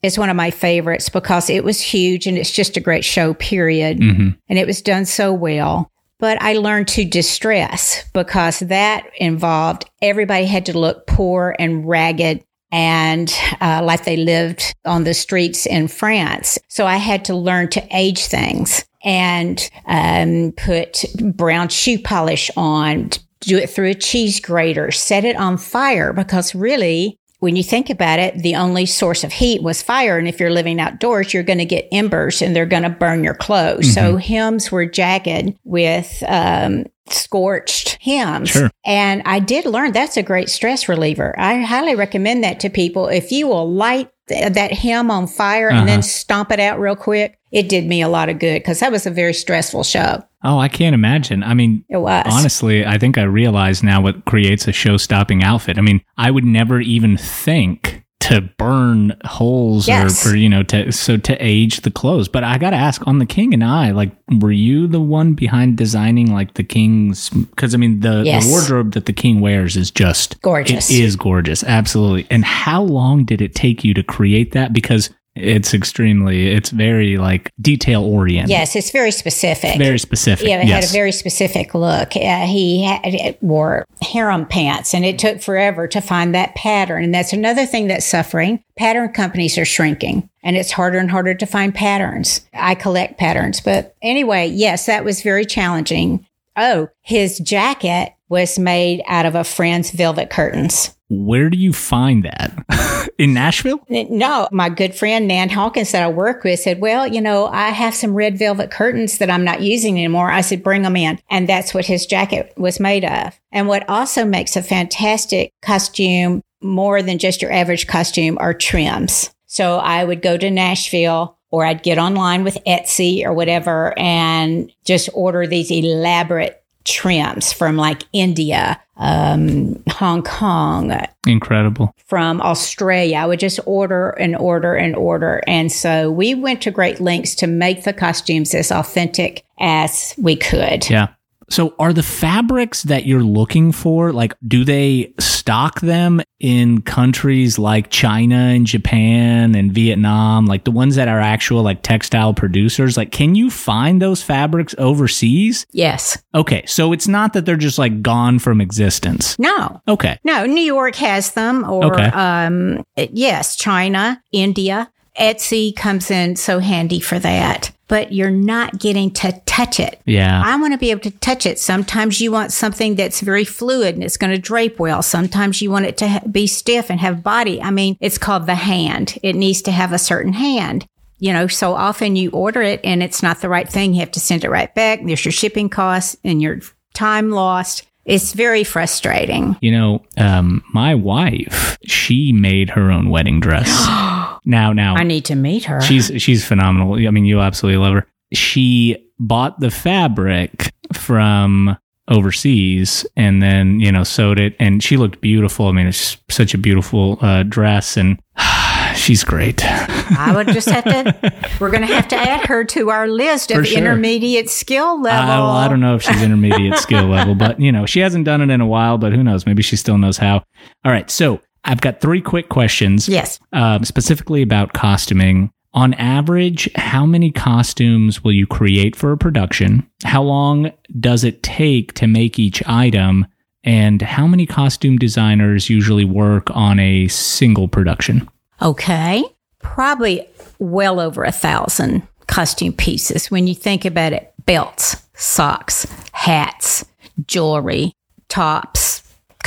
is 0.01 0.17
one 0.17 0.29
of 0.29 0.35
my 0.35 0.51
favorites 0.51 1.09
because 1.09 1.49
it 1.49 1.63
was 1.63 1.81
huge 1.81 2.27
and 2.27 2.37
it's 2.37 2.51
just 2.51 2.77
a 2.77 2.81
great 2.81 3.05
show, 3.05 3.33
period 3.33 3.99
hmm 3.99 4.29
and 4.47 4.57
it 4.57 4.65
was 4.65 4.81
done 4.81 5.05
so 5.05 5.31
well. 5.33 5.91
But 6.17 6.41
I 6.41 6.53
learned 6.53 6.87
to 6.89 7.05
distress 7.05 8.03
because 8.13 8.59
that 8.59 9.09
involved 9.17 9.85
everybody 10.01 10.45
had 10.45 10.65
to 10.65 10.77
look 10.77 11.07
poor 11.07 11.55
and 11.59 11.87
ragged 11.87 12.43
and 12.71 13.33
uh, 13.61 13.81
like 13.83 14.05
they 14.05 14.17
lived 14.17 14.73
on 14.85 15.03
the 15.03 15.13
streets 15.13 15.65
in 15.65 15.87
France. 15.87 16.57
So 16.67 16.85
I 16.85 16.97
had 16.97 17.25
to 17.25 17.35
learn 17.35 17.69
to 17.69 17.87
age 17.91 18.25
things 18.25 18.85
and 19.03 19.69
um, 19.85 20.53
put 20.57 21.05
brown 21.35 21.69
shoe 21.69 21.99
polish 21.99 22.51
on, 22.55 23.12
do 23.39 23.57
it 23.57 23.69
through 23.69 23.89
a 23.89 23.95
cheese 23.95 24.39
grater, 24.39 24.91
set 24.91 25.25
it 25.25 25.35
on 25.35 25.57
fire 25.57 26.13
because 26.13 26.53
really 26.53 27.18
when 27.39 27.56
you 27.56 27.63
think 27.63 27.89
about 27.89 28.19
it, 28.19 28.38
the 28.38 28.56
only 28.56 28.86
source 28.86 29.23
of 29.23 29.32
heat 29.34 29.63
was 29.63 29.82
fire. 29.82 30.17
And 30.17 30.28
if 30.28 30.39
you're 30.39 30.49
living 30.52 30.80
outdoors, 30.80 31.34
you're 31.34 31.43
going 31.43 31.60
to 31.60 31.65
get 31.65 31.88
embers 31.91 32.41
and 32.41 32.54
they're 32.56 32.65
going 32.65 32.84
to 32.84 32.89
burn 32.89 33.23
your 33.23 33.34
clothes. 33.34 33.93
So 33.93 34.17
hems 34.17 34.71
were 34.71 34.86
jagged 34.86 35.58
with 35.63 36.21
um, 36.28 36.86
scorched 37.08 37.97
hems. 38.02 38.49
Sure. 38.49 38.69
And 38.86 39.21
I 39.25 39.39
did 39.39 39.65
learn 39.65 39.93
that's 39.93 40.17
a 40.17 40.23
great 40.23 40.49
stress 40.49 40.89
reliever. 40.89 41.34
I 41.39 41.62
highly 41.62 41.95
recommend 41.95 42.43
that 42.43 42.60
to 42.62 42.69
people. 42.69 43.08
If 43.08 43.32
you 43.32 43.47
will 43.47 43.71
light 43.71 44.10
th- 44.28 44.54
that 44.54 44.73
hem 44.73 45.10
on 45.10 45.25
fire 45.28 45.69
and 45.69 45.88
then 45.88 45.99
Uh-huh. 45.99 46.08
stomp 46.08 46.52
it 46.52 46.60
out 46.60 46.80
real 46.80 46.95
quick, 46.95 47.38
it 47.51 47.69
did 47.69 47.85
me 47.85 48.01
a 48.01 48.07
lot 48.09 48.29
of 48.29 48.39
good 48.39 48.62
because 48.62 48.79
that 48.79 48.91
was 48.91 49.05
a 49.05 49.12
very 49.12 49.33
stressful 49.33 49.83
show. 49.83 50.23
Oh, 50.43 50.57
I 50.59 50.67
can't 50.69 50.93
imagine. 50.93 51.43
I 51.43 51.53
mean, 51.53 51.83
It 51.89 51.97
was. 51.97 52.25
honestly, 52.29 52.85
I 52.85 52.97
think 52.97 53.17
I 53.17 53.23
realize 53.23 53.83
now 53.83 54.01
what 54.01 54.23
creates 54.25 54.67
a 54.67 54.71
show-stopping 54.71 55.43
outfit. 55.43 55.77
I 55.77 55.81
mean, 55.81 56.01
I 56.17 56.31
would 56.31 56.45
never 56.45 56.79
even 56.79 57.17
think 57.17 58.03
to 58.21 58.41
burn 58.57 59.15
holes 59.25 59.88
Yes. 59.88 60.25
or, 60.25 60.31
or 60.31 60.35
you 60.35 60.49
know 60.49 60.62
to 60.63 60.91
so 60.91 61.15
to 61.17 61.35
age 61.43 61.81
the 61.81 61.89
clothes. 61.91 62.27
But 62.27 62.43
I 62.43 62.57
got 62.57 62.71
to 62.71 62.75
ask 62.75 63.05
on 63.07 63.19
the 63.19 63.25
King 63.25 63.53
and 63.53 63.63
I, 63.63 63.91
like, 63.91 64.12
were 64.39 64.51
you 64.51 64.88
the 64.88 64.99
one 64.99 65.33
behind 65.33 65.77
designing 65.77 66.31
like 66.33 66.53
the 66.55 66.63
King's? 66.63 67.29
Because 67.29 67.73
I 67.73 67.77
mean, 67.77 68.01
the, 68.01 68.23
Yes. 68.25 68.45
the 68.45 68.51
wardrobe 68.51 68.91
that 68.93 69.05
the 69.05 69.13
King 69.13 69.39
wears 69.39 69.75
is 69.77 69.89
just 69.89 70.41
Gorgeous. 70.41 70.89
It 70.91 70.99
is 70.99 71.15
gorgeous, 71.15 71.63
absolutely. 71.63 72.27
And 72.29 72.43
how 72.43 72.83
long 72.83 73.23
did 73.23 73.41
it 73.41 73.55
take 73.55 73.83
you 73.85 73.93
to 73.93 74.03
create 74.03 74.51
that? 74.51 74.73
Because 74.73 75.09
it's 75.39 75.73
extremely, 75.73 76.49
it's 76.49 76.69
very 76.69 77.17
like 77.17 77.52
detail 77.62 78.04
oriented. 78.04 78.49
Yes, 78.49 78.75
it's 78.75 78.91
very 78.91 79.12
specific. 79.12 79.78
Very 79.78 79.99
specific. 79.99 80.47
Yeah, 80.47 80.62
it 80.62 80.67
had 80.67 80.84
a 80.84 80.88
very 80.88 81.12
specific 81.12 81.73
look. 81.73 82.15
Uh, 82.15 82.45
he 82.45 82.84
had, 82.84 83.38
wore 83.41 83.86
harem 84.02 84.45
pants, 84.45 84.93
and 84.93 85.06
it 85.06 85.17
took 85.17 85.41
forever 85.41 85.88
to 85.88 86.02
find 86.02 86.36
that 86.36 86.56
pattern. 86.56 87.04
And 87.04 87.13
that's 87.13 87.34
another 87.34 87.65
thing 87.65 87.88
that's 87.88 88.06
suffering. 88.06 88.63
Pattern 88.78 89.10
companies 89.10 89.58
are 89.58 89.65
shrinking, 89.65 90.30
and 90.43 90.56
it's 90.56 90.71
harder 90.71 90.99
and 90.99 91.12
harder 91.12 91.34
to 91.34 91.45
find 91.45 91.73
patterns. 91.73 92.47
I 92.54 92.75
collect 92.75 93.17
patterns, 93.17 93.60
but 93.60 93.95
anyway, 94.02 94.47
yes, 94.47 94.86
that 94.86 95.04
was 95.04 95.21
very 95.21 95.45
challenging. 95.45 96.25
Oh, 96.55 96.89
his 97.01 97.39
jacket 97.39 98.13
was 98.29 98.59
made 98.59 99.01
out 99.07 99.25
of 99.25 99.35
a 99.35 99.43
friend's 99.43 99.91
velvet 99.91 100.29
curtains. 100.29 100.95
Where 101.09 101.49
do 101.49 101.57
you 101.57 101.73
find 101.73 102.23
that? 102.23 103.09
In 103.17 103.33
Nashville? 103.33 103.83
No, 103.89 104.47
my 104.51 104.69
good 104.69 104.93
friend 104.93 105.27
Nan 105.27 105.49
Hawkins 105.49 105.91
that 105.91 106.03
I 106.03 106.07
work 106.07 106.43
with 106.43 106.59
said, 106.59 106.79
Well, 106.79 107.07
you 107.07 107.19
know, 107.19 107.47
I 107.47 107.69
have 107.69 107.95
some 107.95 108.13
red 108.13 108.38
velvet 108.38 108.69
curtains 108.69 109.17
that 109.17 109.29
I'm 109.29 109.43
not 109.43 109.62
using 109.62 109.97
anymore. 109.97 110.29
I 110.29 110.41
said, 110.41 110.63
Bring 110.63 110.83
them 110.83 110.95
in. 110.95 111.19
And 111.29 111.49
that's 111.49 111.73
what 111.73 111.85
his 111.85 112.05
jacket 112.05 112.53
was 112.57 112.79
made 112.79 113.03
of. 113.03 113.39
And 113.51 113.67
what 113.67 113.89
also 113.89 114.23
makes 114.23 114.55
a 114.55 114.62
fantastic 114.62 115.51
costume 115.63 116.41
more 116.62 117.01
than 117.01 117.17
just 117.17 117.41
your 117.41 117.51
average 117.51 117.88
costume 117.88 118.38
are 118.39 118.53
trims. 118.53 119.31
So 119.47 119.77
I 119.77 120.03
would 120.03 120.21
go 120.21 120.38
to 120.38 120.51
Nashville 120.51 121.38
or 121.51 121.65
I'd 121.65 121.83
get 121.83 121.97
online 121.97 122.43
with 122.43 122.57
Etsy 122.65 123.23
or 123.25 123.33
whatever 123.33 123.97
and 123.97 124.71
just 124.85 125.09
order 125.13 125.47
these 125.47 125.71
elaborate 125.71 126.63
trims 126.85 127.53
from 127.53 127.75
like 127.75 128.03
India, 128.13 128.81
um, 128.97 129.81
Hong 129.89 130.23
Kong, 130.23 130.95
Incredible. 131.27 131.93
from 132.05 132.41
Australia. 132.41 133.17
I 133.17 133.25
would 133.25 133.39
just 133.39 133.59
order 133.65 134.09
and 134.12 134.35
order 134.35 134.75
and 134.75 134.95
order. 134.95 135.41
And 135.45 135.71
so 135.71 136.12
we 136.12 136.33
went 136.35 136.62
to 136.63 136.71
great 136.71 136.99
lengths 136.99 137.35
to 137.35 137.47
make 137.47 137.83
the 137.83 137.93
costumes 137.93 138.53
as 138.55 138.71
authentic 138.71 139.45
as 139.59 140.15
we 140.17 140.35
could. 140.35 140.89
Yeah. 140.89 141.09
So 141.49 141.73
are 141.79 141.93
the 141.93 142.03
fabrics 142.03 142.83
that 142.83 143.05
you're 143.05 143.23
looking 143.23 143.71
for, 143.71 144.13
like, 144.13 144.33
do 144.47 144.63
they 144.63 145.13
stock 145.19 145.81
them 145.81 146.21
in 146.39 146.81
countries 146.81 147.57
like 147.57 147.89
China 147.89 148.35
and 148.35 148.65
Japan 148.67 149.55
and 149.55 149.73
Vietnam, 149.73 150.45
like 150.45 150.63
the 150.63 150.71
ones 150.71 150.95
that 150.95 151.07
are 151.07 151.19
actual 151.19 151.63
like 151.63 151.81
textile 151.81 152.33
producers? 152.33 152.97
Like, 152.97 153.12
can 153.12 153.35
you 153.35 153.49
find 153.49 154.01
those 154.01 154.21
fabrics 154.21 154.75
overseas? 154.77 155.65
Yes. 155.71 156.17
Okay. 156.35 156.63
So 156.67 156.93
it's 156.93 157.07
not 157.07 157.33
that 157.33 157.45
they're 157.45 157.55
just 157.57 157.79
like 157.79 158.01
gone 158.01 158.39
from 158.39 158.62
existence. 158.62 159.38
No. 159.39 159.81
Okay. 159.88 160.19
No, 160.23 160.45
New 160.45 160.62
York 160.63 160.95
has 160.97 161.31
them 161.31 161.63
or 161.69 161.93
Okay. 161.93 162.05
um 162.13 162.85
yes, 162.95 163.55
China, 163.55 164.21
India. 164.31 164.91
Etsy 165.19 165.75
comes 165.75 166.12
in 166.12 166.35
so 166.38 166.59
handy 166.59 166.99
for 167.01 167.19
that. 167.19 167.71
But 167.89 168.13
you're 168.13 168.32
not 168.32 168.80
getting 168.80 169.12
to 169.15 169.34
touch 169.45 169.80
it. 169.80 169.99
Yeah. 170.06 170.41
I 170.45 170.56
want 170.56 170.73
to 170.73 170.78
be 170.78 170.91
able 170.91 171.02
to 171.02 171.12
touch 171.12 171.45
it. 171.45 171.60
Sometimes 171.60 172.21
you 172.21 172.32
want 172.32 172.54
something 172.54 172.95
that's 172.95 173.19
very 173.19 173.43
fluid 173.43 173.95
and 173.95 174.04
it's 174.04 174.15
going 174.15 174.32
to 174.32 174.39
drape 174.39 174.80
well. 174.80 175.02
Sometimes 175.02 175.62
you 175.62 175.69
want 175.69 175.86
it 175.86 175.97
to 175.97 176.08
ha- 176.08 176.21
be 176.32 176.47
stiff 176.47 176.89
and 176.89 176.99
have 177.02 177.23
body. 177.23 177.62
I 177.62 177.71
mean, 177.71 177.97
it's 177.99 178.17
called 178.17 178.45
the 178.45 178.56
hand. 178.56 179.17
It 179.21 179.36
needs 179.36 179.62
to 179.63 179.71
have 179.71 179.91
a 179.91 179.97
certain 179.97 180.34
hand. 180.34 180.86
You 181.17 181.34
know, 181.34 181.47
so 181.47 181.73
often 181.73 182.15
you 182.15 182.30
order 182.30 182.62
it 182.62 182.80
and 182.86 183.04
it's 183.04 183.21
not 183.21 183.41
the 183.41 183.49
right 183.49 183.67
thing. 183.67 183.93
You 183.93 183.99
have 183.99 184.12
to 184.12 184.21
send 184.21 184.45
it 184.45 184.49
right 184.49 184.73
back. 184.73 185.02
There's 185.04 185.25
your 185.25 185.34
shipping 185.34 185.67
costs 185.67 186.15
and 186.23 186.41
your 186.41 186.60
time 186.93 187.32
lost. 187.32 187.86
It's 188.06 188.34
very 188.34 188.63
frustrating. 188.63 189.58
You 189.62 189.71
know, 189.71 190.04
um, 190.17 190.63
my 190.73 190.95
wife, 190.95 191.78
she 191.86 192.32
made 192.32 192.69
her 192.69 192.89
own 192.89 193.10
wedding 193.10 193.41
dress. 193.41 193.67
now, 194.45 194.73
now, 194.73 194.95
I 194.95 195.04
need 195.04 195.25
to 195.25 195.36
meet 195.36 195.65
her. 195.65 195.82
she's 195.82 196.12
she's 196.17 196.45
phenomenal. 196.45 196.95
I 196.95 197.12
mean, 197.12 197.25
you 197.25 197.39
absolutely 197.39 197.78
love 197.84 197.93
her. 197.93 198.08
She 198.34 199.12
bought 199.19 199.60
the 199.60 199.71
fabric 199.71 200.71
from 200.93 201.78
overseas 202.08 203.06
and 203.15 203.39
then 203.41 203.80
you 203.80 203.91
know 203.91 204.04
sewed 204.04 204.39
it, 204.39 204.56
and 204.60 204.84
she 204.84 204.97
looked 204.97 205.21
beautiful. 205.21 205.67
I 205.67 205.71
mean, 205.71 205.88
it's 205.88 206.17
such 206.30 206.54
a 206.54 206.58
beautiful 206.58 207.17
uh, 207.21 207.43
dress, 207.43 207.97
and 207.97 208.19
she's 208.95 209.23
great. 209.23 209.63
I 209.65 210.34
would 210.36 210.47
just 210.47 210.69
have 210.69 210.84
to. 210.86 211.15
We're 211.60 211.69
going 211.69 211.86
to 211.86 211.93
have 211.93 212.08
to 212.10 212.15
add 212.15 212.45
her 212.47 212.63
to 212.65 212.89
our 212.89 213.08
list 213.08 213.52
For 213.52 213.60
of 213.60 213.67
sure. 213.67 213.78
intermediate 213.78 214.49
skill 214.49 215.02
level. 215.02 215.30
Uh, 215.32 215.38
well, 215.39 215.49
I 215.52 215.67
don't 215.67 215.82
know 215.82 215.95
if 215.95 216.04
she's 216.04 216.21
intermediate 216.21 216.78
skill 216.78 217.06
level, 217.06 217.36
but 217.36 217.60
you 217.60 217.71
know, 217.71 217.86
she 217.86 217.99
hasn't 217.99 218.25
done 218.25 218.41
it 218.41 218.49
in 218.49 218.62
a 218.62 218.67
while, 218.67 218.97
but 218.97 219.12
who 219.13 219.23
knows? 219.23 219.45
Maybe 219.45 219.62
she 219.62 219.75
still 219.75 219.97
knows 219.97 220.17
how. 220.17 220.43
All 220.86 220.91
right. 220.91 221.10
So 221.12 221.41
I've 221.65 221.82
got 221.82 222.02
three 222.02 222.22
quick 222.22 222.50
questions. 222.50 223.08
Yes. 223.08 223.39
Um, 223.54 223.84
specifically 223.84 224.41
about 224.41 224.74
costuming. 224.74 225.52
On 225.74 225.93
average, 225.95 226.69
how 226.76 227.06
many 227.06 227.32
costumes 227.32 228.24
will 228.24 228.32
you 228.32 228.48
create 228.48 228.95
for 228.95 229.12
a 229.12 229.17
production? 229.17 229.88
How 230.04 230.24
long 230.24 230.72
does 231.00 231.24
it 231.24 231.43
take 231.43 231.93
to 231.93 232.08
make 232.08 232.39
each 232.39 232.63
item? 232.65 233.28
And 233.63 234.02
how 234.02 234.26
many 234.26 234.48
costume 234.48 234.98
designers 234.98 235.69
usually 235.69 236.06
work 236.06 236.50
on 236.56 236.80
a 236.80 237.08
single 237.10 237.67
production? 237.67 238.28
Okay. 238.62 239.24
Probably 239.60 240.28
well 240.58 241.00
over 241.00 241.24
a 241.24 241.32
thousand 241.32 242.08
costume 242.28 242.74
pieces 242.74 243.30
when 243.30 243.48
you 243.48 243.54
think 243.54 243.86
about 243.86 244.13
it 244.13 244.34
belts, 244.45 244.95
socks, 245.15 245.86
hats, 246.13 246.86
jewelry, 247.28 247.91
tops, 248.30 248.88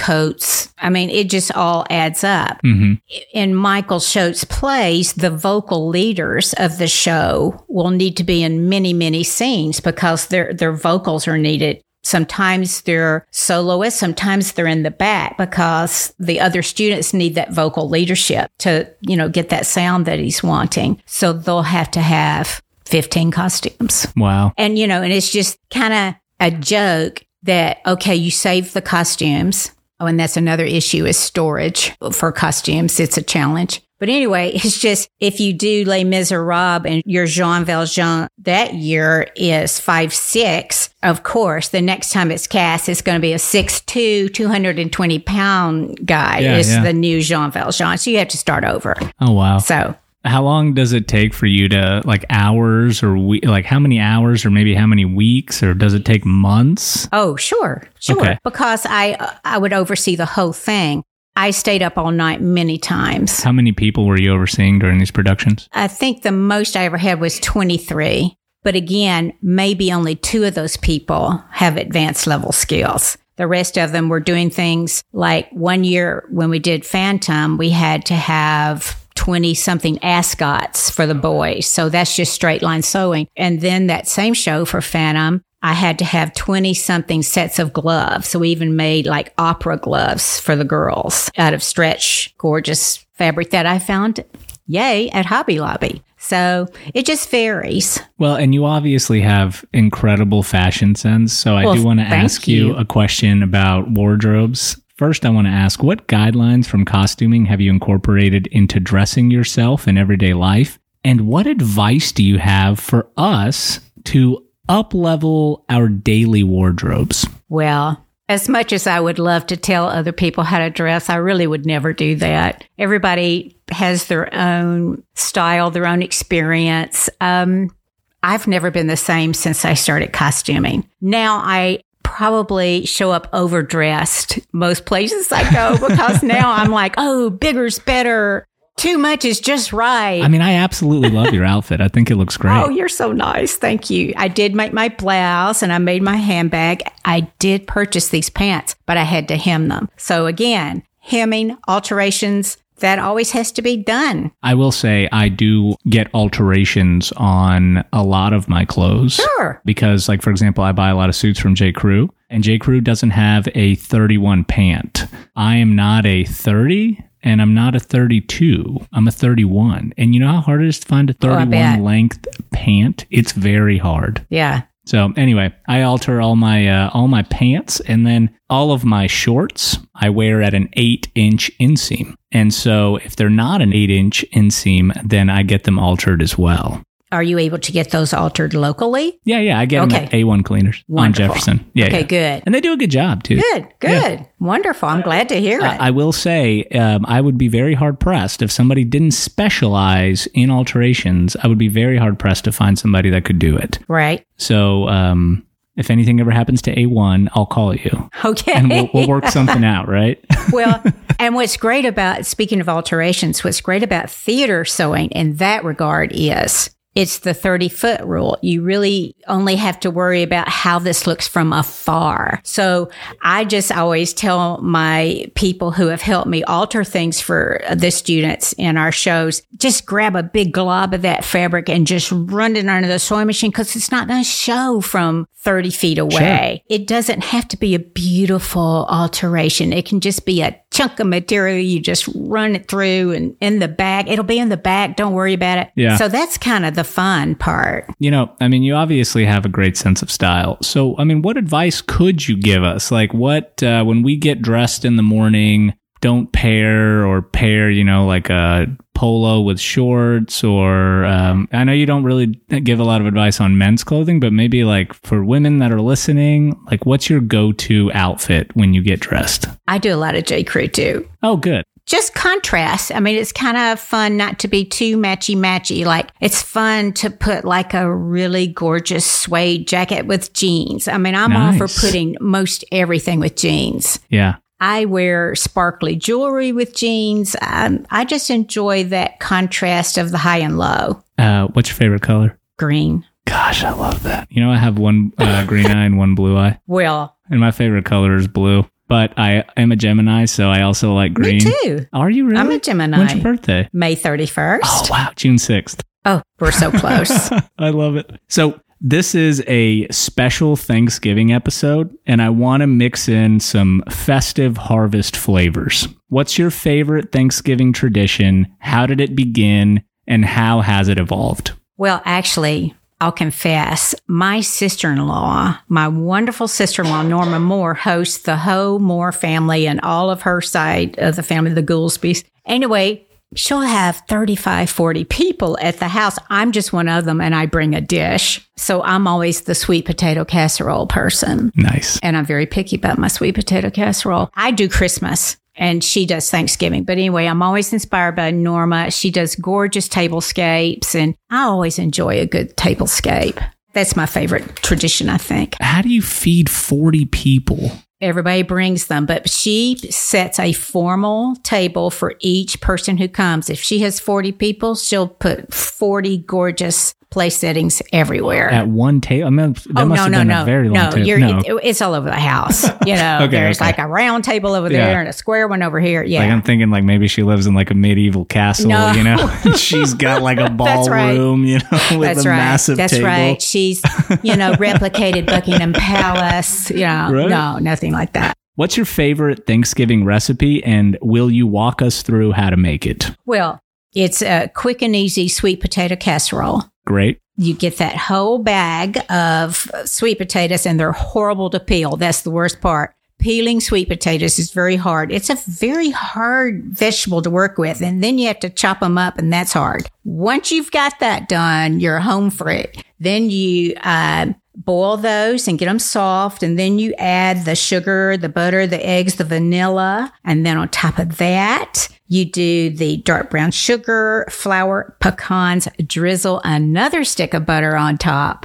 coats. 0.03 0.75
I 0.79 0.91
mean, 0.91 1.11
it 1.11 1.31
just 1.31 1.53
all 1.53 1.87
adds 1.89 2.25
up. 2.25 2.61
Mm-hmm. 2.63 2.95
In 3.33 3.55
Michael 3.55 4.01
Schultz 4.01 4.43
plays, 4.43 5.13
the 5.13 5.31
vocal 5.31 5.89
leaders 5.89 6.55
of 6.55 6.79
the 6.79 6.89
show 6.89 7.65
will 7.69 7.91
need 7.91 8.17
to 8.17 8.25
be 8.25 8.43
in 8.43 8.69
many, 8.69 8.93
many 8.93 9.23
scenes 9.23 9.79
because 9.79 10.27
their 10.27 10.53
their 10.53 10.73
vocals 10.73 11.29
are 11.29 11.39
needed. 11.39 11.81
Sometimes 12.03 12.83
they're 12.83 13.25
soloists, 13.31 14.01
sometimes 14.01 14.53
they're 14.53 14.67
in 14.67 14.83
the 14.83 14.91
back 14.91 15.39
because 15.39 16.13
the 16.19 16.41
other 16.41 16.63
students 16.63 17.15
need 17.15 17.37
that 17.37 17.53
vocal 17.53 17.89
leadership 17.89 18.51
to, 18.59 18.93
you 19.03 19.17
know, 19.17 19.29
get 19.29 19.51
that 19.51 19.67
sound 19.67 20.07
that 20.07 20.19
he's 20.19 20.43
wanting. 20.43 21.01
So 21.07 21.33
they'll 21.33 21.63
have 21.63 21.93
to 21.93 22.01
have 22.01 22.61
15 22.87 23.31
costumes. 23.31 24.09
Wow. 24.17 24.53
And, 24.59 24.77
you 24.77 24.89
know, 24.89 25.01
and 25.01 25.13
it's 25.13 25.31
just 25.31 25.59
kind 25.71 25.95
of 25.95 26.15
a 26.41 26.51
joke 26.51 27.23
that, 27.45 27.79
okay, 27.87 28.17
you 28.17 28.33
save 28.33 28.73
the 28.73 28.83
costumes. 28.83 29.71
Oh, 30.03 30.07
and 30.07 30.19
that's 30.19 30.37
another 30.37 30.65
issue 30.65 31.07
is 31.07 31.17
storage 31.17 31.93
for 32.13 32.33
costumes. 32.33 32.99
It's 32.99 33.17
a 33.17 33.23
challenge. 33.23 33.81
But 34.01 34.09
anyway, 34.09 34.51
it's 34.55 34.81
just 34.81 35.09
if 35.21 35.39
you 35.39 35.53
do 35.53 35.85
Les 35.85 36.03
Miserables 36.03 36.83
and 36.87 37.03
your 37.07 37.25
Jean 37.27 37.65
Valjean 37.65 38.27
that 38.39 38.75
year 38.75 39.29
is 39.37 39.79
five 39.79 40.13
six, 40.13 40.91
of 41.05 41.23
course, 41.23 41.69
the 41.69 41.81
next 41.81 42.11
time 42.11 42.33
it's 42.33 42.49
cast, 42.49 42.89
it's 42.89 43.01
going 43.01 43.15
to 43.17 43.23
be 43.23 43.33
a 43.33 43.39
six 43.39 43.81
two, 43.83 44.29
220 44.31 45.19
pound 45.21 46.05
guy 46.05 46.41
Yeah, 46.41 46.57
is 46.59 46.69
yeah. 46.69 46.83
the 46.83 46.93
new 46.93 47.21
Jean 47.21 47.53
Valjean. 47.53 47.97
So 47.97 48.11
you 48.11 48.19
have 48.19 48.29
to 48.29 48.39
start 48.39 48.65
over. 48.65 48.97
Oh, 49.21 49.31
wow. 49.31 49.59
So 49.59 49.95
How 50.25 50.43
long 50.43 50.75
does 50.75 50.93
it 50.93 51.09
take 51.09 51.35
for 51.35 51.47
you 51.47 51.69
to 51.71 52.03
like 52.05 52.25
hours 52.31 53.03
or 53.03 53.17
we, 53.17 53.41
like 53.41 53.65
how 53.65 53.79
many 53.79 53.99
hours 53.99 54.45
or 54.45 54.51
maybe 54.51 54.75
how 54.75 54.87
many 54.87 55.05
weeks 55.05 55.63
or 55.63 55.75
does 55.75 55.95
it 55.95 56.05
take 56.05 56.25
months? 56.25 57.09
Oh, 57.13 57.37
sure, 57.37 57.89
sure. 57.99 58.21
Okay. 58.21 58.39
Because 58.45 58.87
I 58.89 59.37
I 59.45 59.59
would 59.59 59.73
oversee 59.73 60.17
the 60.17 60.27
whole 60.27 60.53
thing. 60.53 61.03
I 61.35 61.51
stayed 61.51 61.83
up 61.83 61.97
all 61.97 62.11
night 62.11 62.41
many 62.41 62.79
times. 62.79 63.43
How 63.43 63.53
many 63.53 63.73
people 63.73 64.07
were 64.07 64.21
you 64.21 64.33
overseeing 64.33 64.79
during 64.79 64.99
these 64.99 65.11
productions? 65.11 65.69
I 65.73 65.89
think 65.89 66.23
the 66.23 66.33
most 66.33 66.77
I 66.77 66.85
ever 66.85 66.99
had 66.99 67.21
was 67.21 67.41
23. 67.41 68.37
But 68.63 68.77
again, 68.77 69.33
maybe 69.43 69.93
only 69.93 70.15
two 70.15 70.45
of 70.45 70.55
those 70.55 70.77
people 70.77 71.43
have 71.51 71.77
advanced 71.77 72.27
level 72.27 72.53
skills. 72.53 73.19
The 73.37 73.49
rest 73.49 73.77
of 73.77 73.93
them 73.93 74.09
were 74.09 74.21
doing 74.21 74.51
things 74.51 75.03
like 75.13 75.51
one 75.51 75.85
year 75.85 76.29
when 76.31 76.51
we 76.51 76.59
did 76.59 76.87
Phantom, 76.87 77.57
we 77.57 77.71
had 77.71 78.05
to 78.07 78.15
have 78.15 79.02
20 79.15 79.55
something 79.55 80.03
ascots 80.03 80.91
for 80.91 81.07
the 81.07 81.15
boys. 81.15 81.67
So 81.67 81.89
that's 81.89 82.17
just 82.17 82.33
straight 82.33 82.63
line 82.63 82.83
sewing. 82.83 83.29
And 83.37 83.61
then 83.61 83.87
that 83.89 84.09
same 84.09 84.35
show 84.35 84.65
for 84.65 84.81
Phantom, 84.81 85.43
I 85.63 85.75
had 85.75 85.99
to 86.01 86.05
have 86.05 86.35
20 86.35 86.75
something 86.75 87.23
sets 87.23 87.59
of 87.59 87.73
gloves. 87.73 88.29
So 88.29 88.41
we 88.41 88.49
even 88.51 88.75
made 88.77 89.07
like 89.07 89.33
opera 89.39 89.77
gloves 89.77 90.41
for 90.41 90.57
the 90.57 90.65
girls 90.65 91.31
out 91.39 91.55
of 91.55 91.63
stretch, 91.63 92.35
gorgeous 92.39 92.97
fabric 93.15 93.51
that 93.51 93.67
I 93.67 93.79
found, 93.79 94.25
yay, 94.67 95.09
at 95.11 95.27
Hobby 95.27 95.61
Lobby. 95.61 96.03
So 96.19 96.69
it 96.95 97.05
just 97.05 97.29
varies. 97.31 98.01
Well, 98.19 98.37
and 98.37 98.55
you 98.55 98.65
obviously 98.65 99.21
have 99.21 99.65
incredible 99.73 100.43
fashion 100.45 100.95
sense. 100.95 101.33
So 101.33 101.57
I 101.57 101.65
Well, 101.65 101.75
do 101.75 101.85
want 101.85 101.99
to 102.01 102.07
ask 102.07 102.47
you 102.47 102.69
you. 102.69 102.77
a 102.77 102.85
question 102.85 103.43
about 103.43 103.91
wardrobes. 103.91 104.81
First, 105.03 105.27
I 105.27 105.31
want 105.31 105.49
to 105.49 105.53
ask 105.53 105.83
what 105.83 106.07
guidelines 106.07 106.67
from 106.67 106.85
costuming 106.85 107.45
have 107.47 107.61
you 107.61 107.73
incorporated 107.73 108.47
into 108.53 108.79
dressing 108.79 109.33
yourself 109.33 109.89
in 109.89 109.99
everyday 109.99 110.33
life? 110.33 110.79
And 111.03 111.23
what 111.23 111.49
advice 111.49 112.13
do 112.13 112.23
you 112.23 112.39
have 112.39 112.79
for 112.79 113.11
us 113.17 113.81
to 114.05 114.47
up 114.69 114.95
level 114.95 115.65
our 115.69 115.89
daily 115.89 116.45
wardrobes? 116.45 117.27
Well, 117.49 118.07
as 118.29 118.49
much 118.49 118.73
as 118.73 118.87
I 118.87 119.01
would 119.01 119.19
love 119.19 119.45
to 119.49 119.57
tell 119.57 119.89
other 119.89 120.13
people 120.13 120.45
how 120.45 120.61
to 120.61 120.71
dress, 120.71 121.11
I 121.11 121.17
really 121.17 121.49
would 121.49 121.67
never 121.67 121.93
do 121.93 122.15
that. 122.19 122.63
Everybody 122.79 123.59
has 123.73 124.07
their 124.07 124.33
own 124.33 125.03
style, 125.17 125.73
their 125.73 125.89
own 125.89 126.03
experience. 126.03 127.11
Um, 127.21 127.75
I've 128.23 128.47
never 128.47 128.71
been 128.71 128.87
the 128.87 128.97
same 128.97 129.35
since 129.35 129.65
I 129.65 129.75
started 129.75 130.13
costuming. 130.13 130.89
Now 131.01 131.39
I 131.39 131.83
probably 132.13 132.85
show 132.85 133.11
up 133.11 133.27
overdressed 133.33 134.39
most 134.53 134.85
places 134.85 135.33
I 135.33 135.51
go 135.51 135.89
because 135.89 136.23
now 136.23 136.53
I'm 136.53 136.71
like, 136.71 136.95
oh, 136.99 137.31
bigger's 137.31 137.79
better. 137.79 138.47
Too 138.77 138.99
much 138.99 139.25
is 139.25 139.41
just 139.41 139.73
right. 139.73 140.23
I 140.23 140.29
mean, 140.29 140.43
I 140.43 140.55
absolutely 140.55 141.09
love 141.09 141.33
your 141.33 141.45
outfit. 141.45 141.81
I 141.81 141.89
think 141.89 142.11
it 142.11 142.17
looks 142.17 142.37
great. 142.37 142.53
Oh, 142.59 142.69
you're 142.69 142.89
so 142.89 143.13
nice. 143.13 143.57
Thank 143.57 143.89
you. 143.91 144.13
I 144.17 144.29
did 144.29 144.55
make 144.55 144.73
my 144.73 144.89
blouse 144.89 145.63
and 145.63 145.73
I 145.73 145.79
made 145.79 146.03
my 146.03 146.17
handbag. 146.17 146.83
I 147.05 147.21
did 147.39 147.67
purchase 147.67 148.09
these 148.09 148.29
pants, 148.29 148.77
but 148.87 148.97
I 148.97 149.05
had 149.05 149.29
to 149.29 149.37
hem 149.37 149.69
them. 149.69 149.89
So 149.97 150.27
again, 150.27 150.83
hemming, 151.01 151.57
alterations, 151.69 152.59
that 152.77 152.99
always 152.99 153.31
has 153.33 153.53
to 153.53 153.63
be 153.63 153.77
done. 153.77 154.33
I 154.43 154.55
will 154.55 154.73
say 154.73 155.09
I 155.13 155.29
do 155.29 155.77
get 155.89 156.09
alterations 156.15 157.13
on 157.17 157.85
a 157.93 158.03
lot 158.03 158.33
of 158.33 158.49
my 158.49 158.65
clothes. 158.65 159.15
Sure. 159.15 159.61
Because, 159.65 160.09
like, 160.09 160.23
for 160.23 160.31
example, 160.31 160.65
I 160.65 160.73
buy 160.73 160.89
a 160.91 160.97
lot 160.97 161.09
of 161.09 161.15
suits 161.15 161.39
from 161.39 161.55
J. 161.55 161.73
Crew, 161.73 162.13
and 162.31 162.43
J. 162.43 162.59
Crew 162.59 162.81
doesn't 162.81 163.11
have 163.11 163.47
a 163.55 163.75
31 163.77 164.45
pant. 164.45 165.07
I 165.37 165.57
am 165.57 165.77
not 165.77 166.07
a 166.07 166.25
30 166.25 167.03
and 167.25 167.41
I'm 167.41 167.55
not 167.55 167.77
a 167.77 167.81
32. 167.81 168.85
I'm 168.93 169.07
a 169.07 169.13
31. 169.13 169.93
And 169.97 170.13
you 170.15 170.21
know 170.21 170.33
how 170.33 170.41
hard 170.41 170.63
it 170.63 170.67
is 170.69 170.81
to 170.81 170.89
find 170.89 171.09
a 171.09 171.13
Oh, 171.13 171.17
31 171.21 171.51
bet. 171.51 171.81
length 171.81 172.27
pant? 172.51 173.07
It's 173.11 173.31
very 173.33 173.79
hard. 173.79 174.27
Yeah. 174.29 174.63
So 174.85 175.13
anyway, 175.17 175.55
I 175.69 175.83
alter 175.83 176.21
all 176.21 176.37
my 176.37 176.67
uh, 176.67 176.91
all 176.93 177.09
my 177.09 177.23
pants 177.23 177.81
and 177.81 178.07
then 178.07 178.37
all 178.51 178.73
of 178.73 178.85
my 178.85 179.07
shorts 179.07 179.79
I 179.95 180.11
wear 180.11 180.43
at 180.43 180.55
an 180.55 180.69
eight 180.75 181.11
inch 181.15 181.51
inseam. 181.61 182.15
And 182.33 182.53
so 182.53 182.97
if 182.97 183.15
they're 183.15 183.31
not 183.31 183.63
an 183.63 183.73
eight 183.73 183.91
inch 183.91 184.25
inseam, 184.33 184.93
then 185.09 185.31
I 185.31 185.43
get 185.43 185.65
them 185.65 185.79
altered 185.79 186.21
as 186.23 186.37
well. 186.37 186.83
Are 187.13 187.23
you 187.23 187.39
able 187.39 187.59
to 187.59 187.73
get 187.73 187.91
those 187.91 188.13
altered 188.13 188.55
locally? 188.55 189.19
Yeah, 189.25 189.39
yeah, 189.41 189.59
I 189.61 189.67
get 189.67 189.89
them 189.89 189.93
at 190.03 190.11
A1 190.11 190.45
Cleaners 190.45 190.83
on 190.97 191.13
Jefferson. 191.13 191.71
Yeah, 191.75 191.87
Okay, 191.87 192.01
yeah. 192.01 192.07
good. 192.07 192.43
And 192.47 192.55
they 192.55 192.61
do 192.61 192.73
a 192.73 192.77
good 192.77 192.91
job 192.91 193.23
too. 193.23 193.37
Good, 193.37 193.69
good. 193.81 194.27
Wonderful. 194.41 194.89
I'm 194.89 195.03
glad 195.03 195.29
to 195.29 195.41
hear 195.41 195.59
it. 195.61 195.65
I 195.65 195.89
I 195.89 195.91
will 195.91 196.13
say, 196.13 196.65
um, 196.75 197.05
I 197.07 197.21
would 197.21 197.39
be 197.39 197.49
very 197.49 197.75
hard 197.75 198.01
pressed 198.01 198.43
if 198.43 198.51
somebody 198.51 198.85
didn't 198.85 199.13
specialize 199.13 200.27
in 200.35 200.51
alterations. 200.51 201.37
I 201.43 201.47
would 201.49 201.59
be 201.59 201.69
very 201.69 201.99
hard 201.99 202.19
pressed 202.19 202.45
to 202.45 202.53
find 202.53 202.79
somebody 202.79 203.11
that 203.11 203.25
could 203.25 203.39
do 203.39 203.57
it. 203.57 203.79
right. 203.89 204.27
So, 204.39 204.89
um, 204.89 205.47
if 205.77 205.91
anything 205.91 206.21
ever 206.21 206.31
happens 206.31 206.61
to 206.63 206.75
A1, 206.75 207.29
I'll 207.35 207.47
call 207.47 207.75
you 207.75 208.11
Okay. 208.25 208.53
and 208.53 208.69
we'll, 208.69 208.91
we'll 208.93 209.09
work 209.09 209.27
something 209.29 209.65
out, 209.65 209.89
right? 209.89 210.23
well, 210.53 210.83
and 211.19 211.35
what's 211.35 211.57
great 211.57 211.87
about, 211.87 212.27
speaking 212.27 212.61
of 212.61 212.69
alterations, 212.69 213.43
what's 213.43 213.61
great 213.63 213.83
about 213.83 214.11
theater 214.11 214.65
sewing 214.67 215.11
in 215.13 215.37
that 215.37 215.65
regard 215.65 216.11
is 216.13 216.69
it's 216.95 217.21
the 217.21 217.35
30 217.35 217.69
foot 217.69 218.01
rule. 218.03 218.39
You 218.43 218.63
really 218.63 219.17
only 219.27 219.57
have 219.57 219.81
to 219.81 219.91
worry 219.91 220.23
about 220.23 220.49
how 220.49 220.79
this 220.79 221.07
looks 221.07 221.27
from 221.27 221.53
afar. 221.53 222.41
So 222.45 222.91
I 223.23 223.45
just 223.45 223.73
always 223.73 224.13
tell 224.13 224.61
my 224.61 225.27
people 225.35 225.71
who 225.71 225.87
have 225.89 226.03
helped 226.03 226.29
me 226.29 226.43
alter 226.45 226.85
things 226.85 227.21
for 227.21 227.61
the 227.75 227.91
students 227.91 228.53
in 228.55 228.77
our 228.77 228.93
shows, 228.93 229.43
just 229.57 229.87
grab 229.87 230.17
a 230.17 230.23
big 230.23 230.53
glob 230.53 230.93
of 230.93 231.03
that 231.03 231.25
fabric 231.25 231.69
and 231.69 231.87
just 231.87 232.13
run 232.13 232.57
it 232.57 232.67
under 232.67 232.89
the 232.89 232.99
sewing 232.99 233.27
machine 233.27 233.51
because 233.51 233.75
it's 233.75 233.91
not 233.91 234.09
going 234.09 234.23
to 234.23 234.29
show 234.29 234.81
from 234.81 235.27
30 235.39 235.71
feet 235.71 235.99
away. 235.99 236.63
Sure. 236.69 236.79
It 236.79 236.87
doesn't 236.87 237.25
have 237.25 237.49
to 237.49 237.57
be 237.57 237.75
a 237.75 237.79
beautiful 237.79 238.87
alteration. 238.89 239.73
It 239.73 239.87
can 239.87 240.01
just 240.01 240.25
be 240.25 240.43
a 240.43 240.62
chunk 240.73 240.99
of 240.99 241.07
material. 241.07 241.59
You 241.59 241.81
just 241.81 242.09
run 242.15 242.57
it 242.57 242.69
through 242.69 243.13
and 243.13 243.37
in 243.41 243.59
the 243.59 243.69
bag. 243.69 244.09
It'll 244.09 244.25
be 244.25 244.39
in 244.39 244.49
the 244.49 244.57
bag. 244.57 244.97
Don't 244.97 245.13
worry 245.13 245.35
about 245.35 245.59
it. 245.59 245.71
Yeah. 245.77 245.97
So 245.97 246.09
that's 246.09 246.39
kind 246.39 246.65
of 246.65 246.75
the 246.75 246.85
fun 246.85 247.35
part. 247.35 247.89
You 247.99 248.11
know, 248.11 248.35
I 248.41 248.49
mean, 248.49 248.63
you 248.63 248.75
obviously 248.75 249.25
have 249.25 249.45
a 249.45 249.49
great 249.49 249.77
sense 249.77 250.03
of 250.03 250.11
style. 250.11 250.59
So, 250.63 250.97
I 250.99 251.05
mean, 251.05 251.23
what 251.23 251.37
advice 251.37 251.81
could 251.81 252.27
you 252.27 252.37
give 252.37 252.65
us? 252.65 252.91
Like, 252.91 253.13
what, 253.15 253.63
uh, 253.63 253.85
when 253.85 254.03
we 254.03 254.17
get 254.17 254.43
dressed 254.43 254.85
in 254.85 254.97
the 254.97 255.03
morning, 255.03 255.75
don't 256.03 256.31
pair 256.33 257.07
or 257.07 257.23
pair, 257.23 257.71
you 257.71 257.83
know, 257.83 258.07
like 258.07 258.29
a 258.29 258.67
polo 258.95 259.41
with 259.41 259.59
shorts 259.59 260.45
or 260.45 261.07
um, 261.07 261.49
I 261.53 261.65
know 261.65 261.73
you 261.73 261.87
don't 261.87 262.05
really 262.05 262.27
give 262.27 262.79
a 262.79 262.85
lot 262.85 263.01
of 263.01 263.07
advice 263.07 263.41
on 263.41 263.57
men's 263.57 263.83
clothing, 263.83 264.21
but 264.21 264.33
maybe 264.35 264.65
like 264.65 264.93
for 264.93 265.25
women 265.25 265.61
that 265.61 265.73
are 265.73 265.81
listening, 265.81 266.61
like 266.71 266.85
what's 266.85 267.09
your 267.09 267.21
go-to 267.21 267.91
outfit 267.95 268.55
when 268.55 268.75
you 268.75 268.83
get 268.83 269.01
dressed? 269.01 269.47
I 269.67 269.79
do 269.79 269.95
a 269.95 269.97
lot 269.97 270.15
of 270.15 270.25
J. 270.25 270.45
Crew 270.45 270.69
too. 270.69 271.09
Oh, 271.23 271.39
good 271.39 271.65
just 271.85 272.15
contrast. 272.15 272.93
I 272.95 273.01
mean, 273.01 273.17
it's 273.17 273.33
kind 273.33 273.57
of 273.57 273.81
fun 273.81 274.17
not 274.17 274.39
to 274.41 274.49
be 274.49 274.65
too 274.65 274.97
matchy 274.97 275.37
matchy. 275.37 275.85
Like 275.85 276.11
it's 276.21 276.41
fun 276.41 276.93
to 276.95 277.11
put 277.11 277.45
like 277.45 277.75
a 277.75 277.93
really 277.93 278.47
gorgeous 278.47 279.05
suede 279.05 279.67
jacket 279.67 280.07
with 280.07 280.33
jeans. 280.33 280.87
I 280.87 280.97
mean, 280.99 281.15
I'm 281.15 281.31
nice. 281.31 281.61
all 281.61 281.67
for 281.67 281.81
putting 281.81 282.17
most 282.21 282.65
everything 282.71 283.19
with 283.19 283.35
jeans. 283.35 283.99
Yeah. 284.09 284.37
I 284.63 284.85
wear 284.85 285.35
sparkly 285.35 285.97
jewelry 285.97 286.53
with 286.53 286.73
jeans. 286.73 287.35
Um, 287.43 287.85
I 287.91 288.05
just 288.05 288.31
enjoy 288.31 288.85
that 288.85 289.19
contrast 289.19 289.99
of 289.99 290.13
the 290.13 290.19
high 290.19 290.39
and 290.39 290.57
low. 290.57 291.03
Uh, 291.19 291.49
what's 291.49 291.69
your 291.69 291.75
favorite 291.75 292.03
color? 292.03 292.39
Green. 292.61 293.05
Gosh, 293.27 293.65
I 293.65 293.73
love 293.73 294.05
that. 294.05 294.29
You 294.31 294.41
know, 294.41 294.53
I 294.53 294.57
have 294.57 294.79
one 294.79 295.13
uh, 295.19 295.45
green 295.49 295.67
eye 295.67 295.85
and 295.85 295.99
one 295.99 296.15
blue 296.15 296.37
eye. 296.37 296.61
Well, 296.69 297.17
and 297.29 297.41
my 297.41 297.51
favorite 297.51 297.85
color 297.85 298.15
is 298.15 298.29
blue. 298.29 298.65
But 298.87 299.19
I 299.19 299.43
am 299.57 299.73
a 299.73 299.77
Gemini, 299.77 300.27
so 300.27 300.49
I 300.49 300.63
also 300.63 300.93
like 300.95 301.13
green. 301.13 301.43
Me 301.43 301.55
too. 301.63 301.87
Are 301.93 302.11
you 302.11 302.27
really? 302.27 302.39
I'm 302.39 302.51
a 302.51 302.61
Gemini. 302.61 302.99
When's 302.99 303.15
your 303.15 303.23
birthday? 303.23 303.69
May 303.73 303.97
31st. 303.97 304.61
Oh, 304.63 304.87
wow. 304.91 305.11
June 305.17 305.37
6th. 305.37 305.83
Oh, 306.05 306.23
we're 306.39 306.53
so 306.53 306.71
close. 306.71 307.33
I 307.59 307.71
love 307.71 307.97
it. 307.97 308.11
So 308.29 308.61
this 308.83 309.15
is 309.15 309.45
a 309.47 309.87
special 309.89 310.57
Thanksgiving 310.57 311.33
episode, 311.33 311.97
and 312.05 312.21
I 312.21 312.31
want 312.31 312.63
to 312.63 312.67
mix 312.67 313.09
in 313.09 313.39
some 313.39 313.85
festive 313.89 314.57
harvest 314.57 315.17
flavors. 315.17 315.87
What's 316.09 316.37
your 316.37 316.51
favorite 316.51 317.13
Thanksgiving 317.13 317.73
tradition? 317.73 318.53
How 318.59 318.87
did 318.87 319.01
it 319.01 319.15
begin? 319.15 319.85
And 320.09 320.25
how 320.25 320.63
has 320.63 320.89
it 320.89 320.99
evolved? 320.99 321.53
Well, 321.77 322.03
actually, 322.05 322.75
I'll 323.01 323.13
confess, 323.13 323.95
my 324.09 324.41
sister 324.41 324.91
in 324.91 325.07
law, 325.07 325.59
my 325.69 325.87
wonderful 325.87 326.49
sister 326.49 326.83
in 326.83 326.89
law, 326.89 327.03
Norma 327.03 327.39
Moore, 327.39 327.75
hosts 327.75 328.19
the 328.19 328.37
Ho 328.37 328.81
Moore 328.81 329.13
family 329.13 329.69
and 329.69 329.81
all 329.83 330.11
of 330.11 330.23
her 330.23 330.41
side 330.41 330.99
of 330.99 331.15
the 331.15 331.23
family, 331.23 331.53
the 331.53 331.63
Goolsbys. 331.63 332.25
Anyway, 332.47 333.07
she'll 333.35 333.61
have 333.61 334.03
35, 334.09 334.71
40 334.71 335.05
people 335.05 335.59
at 335.61 335.79
the 335.79 335.89
house. 335.89 336.19
I'm 336.31 336.53
just 336.53 336.73
one 336.73 336.89
of 336.89 337.05
them 337.05 337.21
and 337.21 337.35
I 337.35 337.47
bring 337.47 337.75
a 337.75 337.81
dish. 337.81 338.47
So 338.57 338.83
I'm 338.83 339.07
always 339.07 339.43
the 339.43 339.55
sweet 339.55 339.85
potato 339.85 340.25
casserole 340.25 340.87
person. 340.87 341.53
Nice. 341.57 341.99
And 342.03 342.17
I'm 342.17 342.27
very 342.27 342.47
picky 342.47 342.77
about 342.77 342.99
my 342.99 343.09
sweet 343.09 343.35
potato 343.35 343.71
casserole. 343.71 344.31
I 344.35 344.51
do 344.51 344.69
Christmas 344.69 345.37
and 345.57 345.83
she 345.85 346.07
does 346.07 346.31
Thanksgiving. 346.31 346.85
But 346.85 346.99
anyway, 346.99 347.27
I'm 347.27 347.43
always 347.43 347.73
inspired 347.73 348.17
by 348.17 348.31
Norma. 348.31 348.91
She 348.91 349.11
does 349.11 349.37
gorgeous 349.37 349.89
tablescapes 349.89 350.95
and 350.95 351.15
I 351.31 351.45
always 351.45 351.79
enjoy 351.79 352.21
a 352.21 352.27
good 352.27 352.57
tablescape. 352.57 353.43
That's 353.73 353.97
my 353.97 354.07
favorite 354.07 354.57
tradition, 354.57 355.09
I 355.09 355.17
think. 355.17 355.57
How 355.61 355.83
do 355.83 355.89
you 355.89 356.03
feed 356.03 356.51
40 356.51 357.07
people? 357.07 357.73
Everybody 358.03 358.43
brings 358.43 358.89
them, 358.89 359.07
but 359.07 359.31
she 359.31 359.77
sets 359.91 360.41
a 360.41 360.53
formal 360.53 361.37
table 361.37 361.89
for 361.89 362.17
each 362.19 362.61
person 362.61 362.97
who 362.97 363.09
comes. 363.09 363.49
If 363.49 363.63
she 363.63 363.79
has 363.79 364.01
40 364.01 364.33
people, 364.33 364.75
she'll 364.75 365.07
put 365.07 365.55
40 365.55 366.19
gorgeous 366.19 366.95
place 367.13 367.37
settings 367.37 367.81
everywhere. 367.93 368.51
At 368.51 368.67
one 368.67 369.01
table? 369.01 369.29
I 369.29 369.31
mean, 369.31 369.53
that 369.53 369.67
oh, 369.77 369.87
must 369.87 369.97
no, 369.99 370.03
have 370.03 370.11
no, 370.11 370.19
been 370.19 370.29
no. 370.29 370.43
a 370.43 370.45
very 370.45 370.69
long 370.69 370.75
no, 370.75 370.91
table. 370.91 371.19
No, 371.21 371.39
it, 371.59 371.61
it's 371.63 371.81
all 371.81 371.95
over 371.95 372.09
the 372.09 372.17
house. 372.17 372.69
You 372.85 372.97
know, 372.97 373.19
okay, 373.23 373.31
there's 373.31 373.59
okay. 373.59 373.67
like 373.67 373.79
a 373.79 373.87
round 373.87 374.25
table 374.25 374.55
over 374.55 374.69
there 374.69 374.91
yeah. 374.91 374.99
and 374.99 375.09
a 375.09 375.13
square 375.13 375.47
one 375.47 375.63
over 375.63 375.79
here. 375.79 376.03
Yeah. 376.03 376.21
Like 376.21 376.31
I'm 376.31 376.43
thinking 376.43 376.71
like 376.71 376.83
maybe 376.83 377.07
she 377.07 377.23
lives 377.23 377.47
in 377.47 377.55
like 377.55 377.71
a 377.71 377.75
medieval 377.75 378.25
castle, 378.25 378.71
no. 378.71 378.91
you 378.93 379.05
know? 379.05 379.29
She's 379.57 379.95
got 379.95 380.21
like 380.21 380.39
a 380.39 380.51
ballroom, 380.51 381.43
right. 381.43 381.49
you 381.49 381.59
know, 381.59 381.99
with 381.99 382.09
That's 382.09 382.25
a 382.25 382.31
right. 382.31 382.37
massive 382.37 382.77
That's 382.77 382.95
table. 382.95 383.07
right. 383.07 383.41
She's, 383.41 383.83
you 384.23 384.37
know, 384.37 384.53
replicated 384.55 385.27
Buckingham 385.27 385.75
Palace. 385.75 386.71
You 386.71 386.79
know, 386.79 387.11
right? 387.13 387.29
no, 387.29 387.59
nothing 387.59 387.93
like 387.93 388.15
that. 388.15 388.37
What's 388.57 388.77
your 388.77 388.87
favorite 388.87 389.47
Thanksgiving 389.47 390.05
recipe 390.05 390.63
and 390.65 390.99
will 391.01 391.31
you 391.31 391.47
walk 391.47 391.83
us 391.83 392.03
through 392.03 392.33
how 392.33 392.51
to 392.51 392.57
make 392.57 392.85
it? 392.85 393.11
Well, 393.25 393.61
it's 393.95 394.23
a 394.23 394.51
quick 394.55 394.83
and 394.83 394.97
easy 394.97 395.29
sweet 395.29 395.61
potato 395.61 395.97
casserole. 395.97 396.65
Great. 396.85 397.21
You 397.37 397.55
get 397.55 397.79
that 397.79 397.97
whole 397.97 398.39
bag 398.39 398.99
of 399.11 399.71
sweet 399.85 400.19
potatoes 400.19 400.67
and 400.67 400.79
they're 400.79 400.93
horrible 400.93 401.51
to 401.51 401.61
peel. 401.61 401.97
That's 401.97 402.23
the 402.23 402.31
worst 402.31 402.61
part. 402.61 402.95
Peeling 403.19 403.61
sweet 403.61 403.89
potatoes 403.89 404.39
is 404.39 404.51
very 404.51 404.77
hard. 404.77 405.13
It's 405.13 405.31
a 405.31 405.37
very 405.47 405.91
hard 405.91 406.65
vegetable 406.65 407.23
to 407.23 407.31
work 407.31 407.57
with. 407.57 407.81
And 407.81 408.03
then 408.03 408.19
you 408.19 408.27
have 408.27 408.41
to 408.41 408.51
chop 408.51 408.81
them 408.81 408.99
up 408.99 409.17
and 409.17 409.33
that's 409.33 409.53
hard. 409.53 409.89
Once 410.05 410.51
you've 410.51 410.73
got 410.73 410.99
that 410.99 411.29
done, 411.29 411.79
you're 411.79 412.01
home 412.01 412.31
for 412.31 412.51
it. 412.51 412.85
Then 412.99 413.31
you, 413.31 413.75
uh, 413.83 414.33
boil 414.55 414.97
those 414.97 415.49
and 415.49 415.59
get 415.59 415.67
them 415.67 415.79
soft. 415.79 416.43
And 416.43 416.59
then 416.59 416.79
you 416.79 416.95
add 416.99 417.45
the 417.45 417.55
sugar, 417.55 418.17
the 418.17 418.29
butter, 418.29 418.67
the 418.67 418.85
eggs, 418.85 419.17
the 419.17 419.25
vanilla. 419.25 420.13
And 420.25 420.45
then 420.45 420.57
on 420.57 420.69
top 420.69 420.99
of 420.99 421.17
that, 421.19 421.89
you 422.13 422.27
do 422.27 422.69
the 422.69 422.99
dark 422.99 423.31
brown 423.31 423.51
sugar, 423.51 424.27
flour, 424.29 424.95
pecans, 425.01 425.67
drizzle 425.87 426.43
another 426.45 427.05
stick 427.05 427.33
of 427.33 427.47
butter 427.47 427.75
on 427.75 427.97
top 427.97 428.45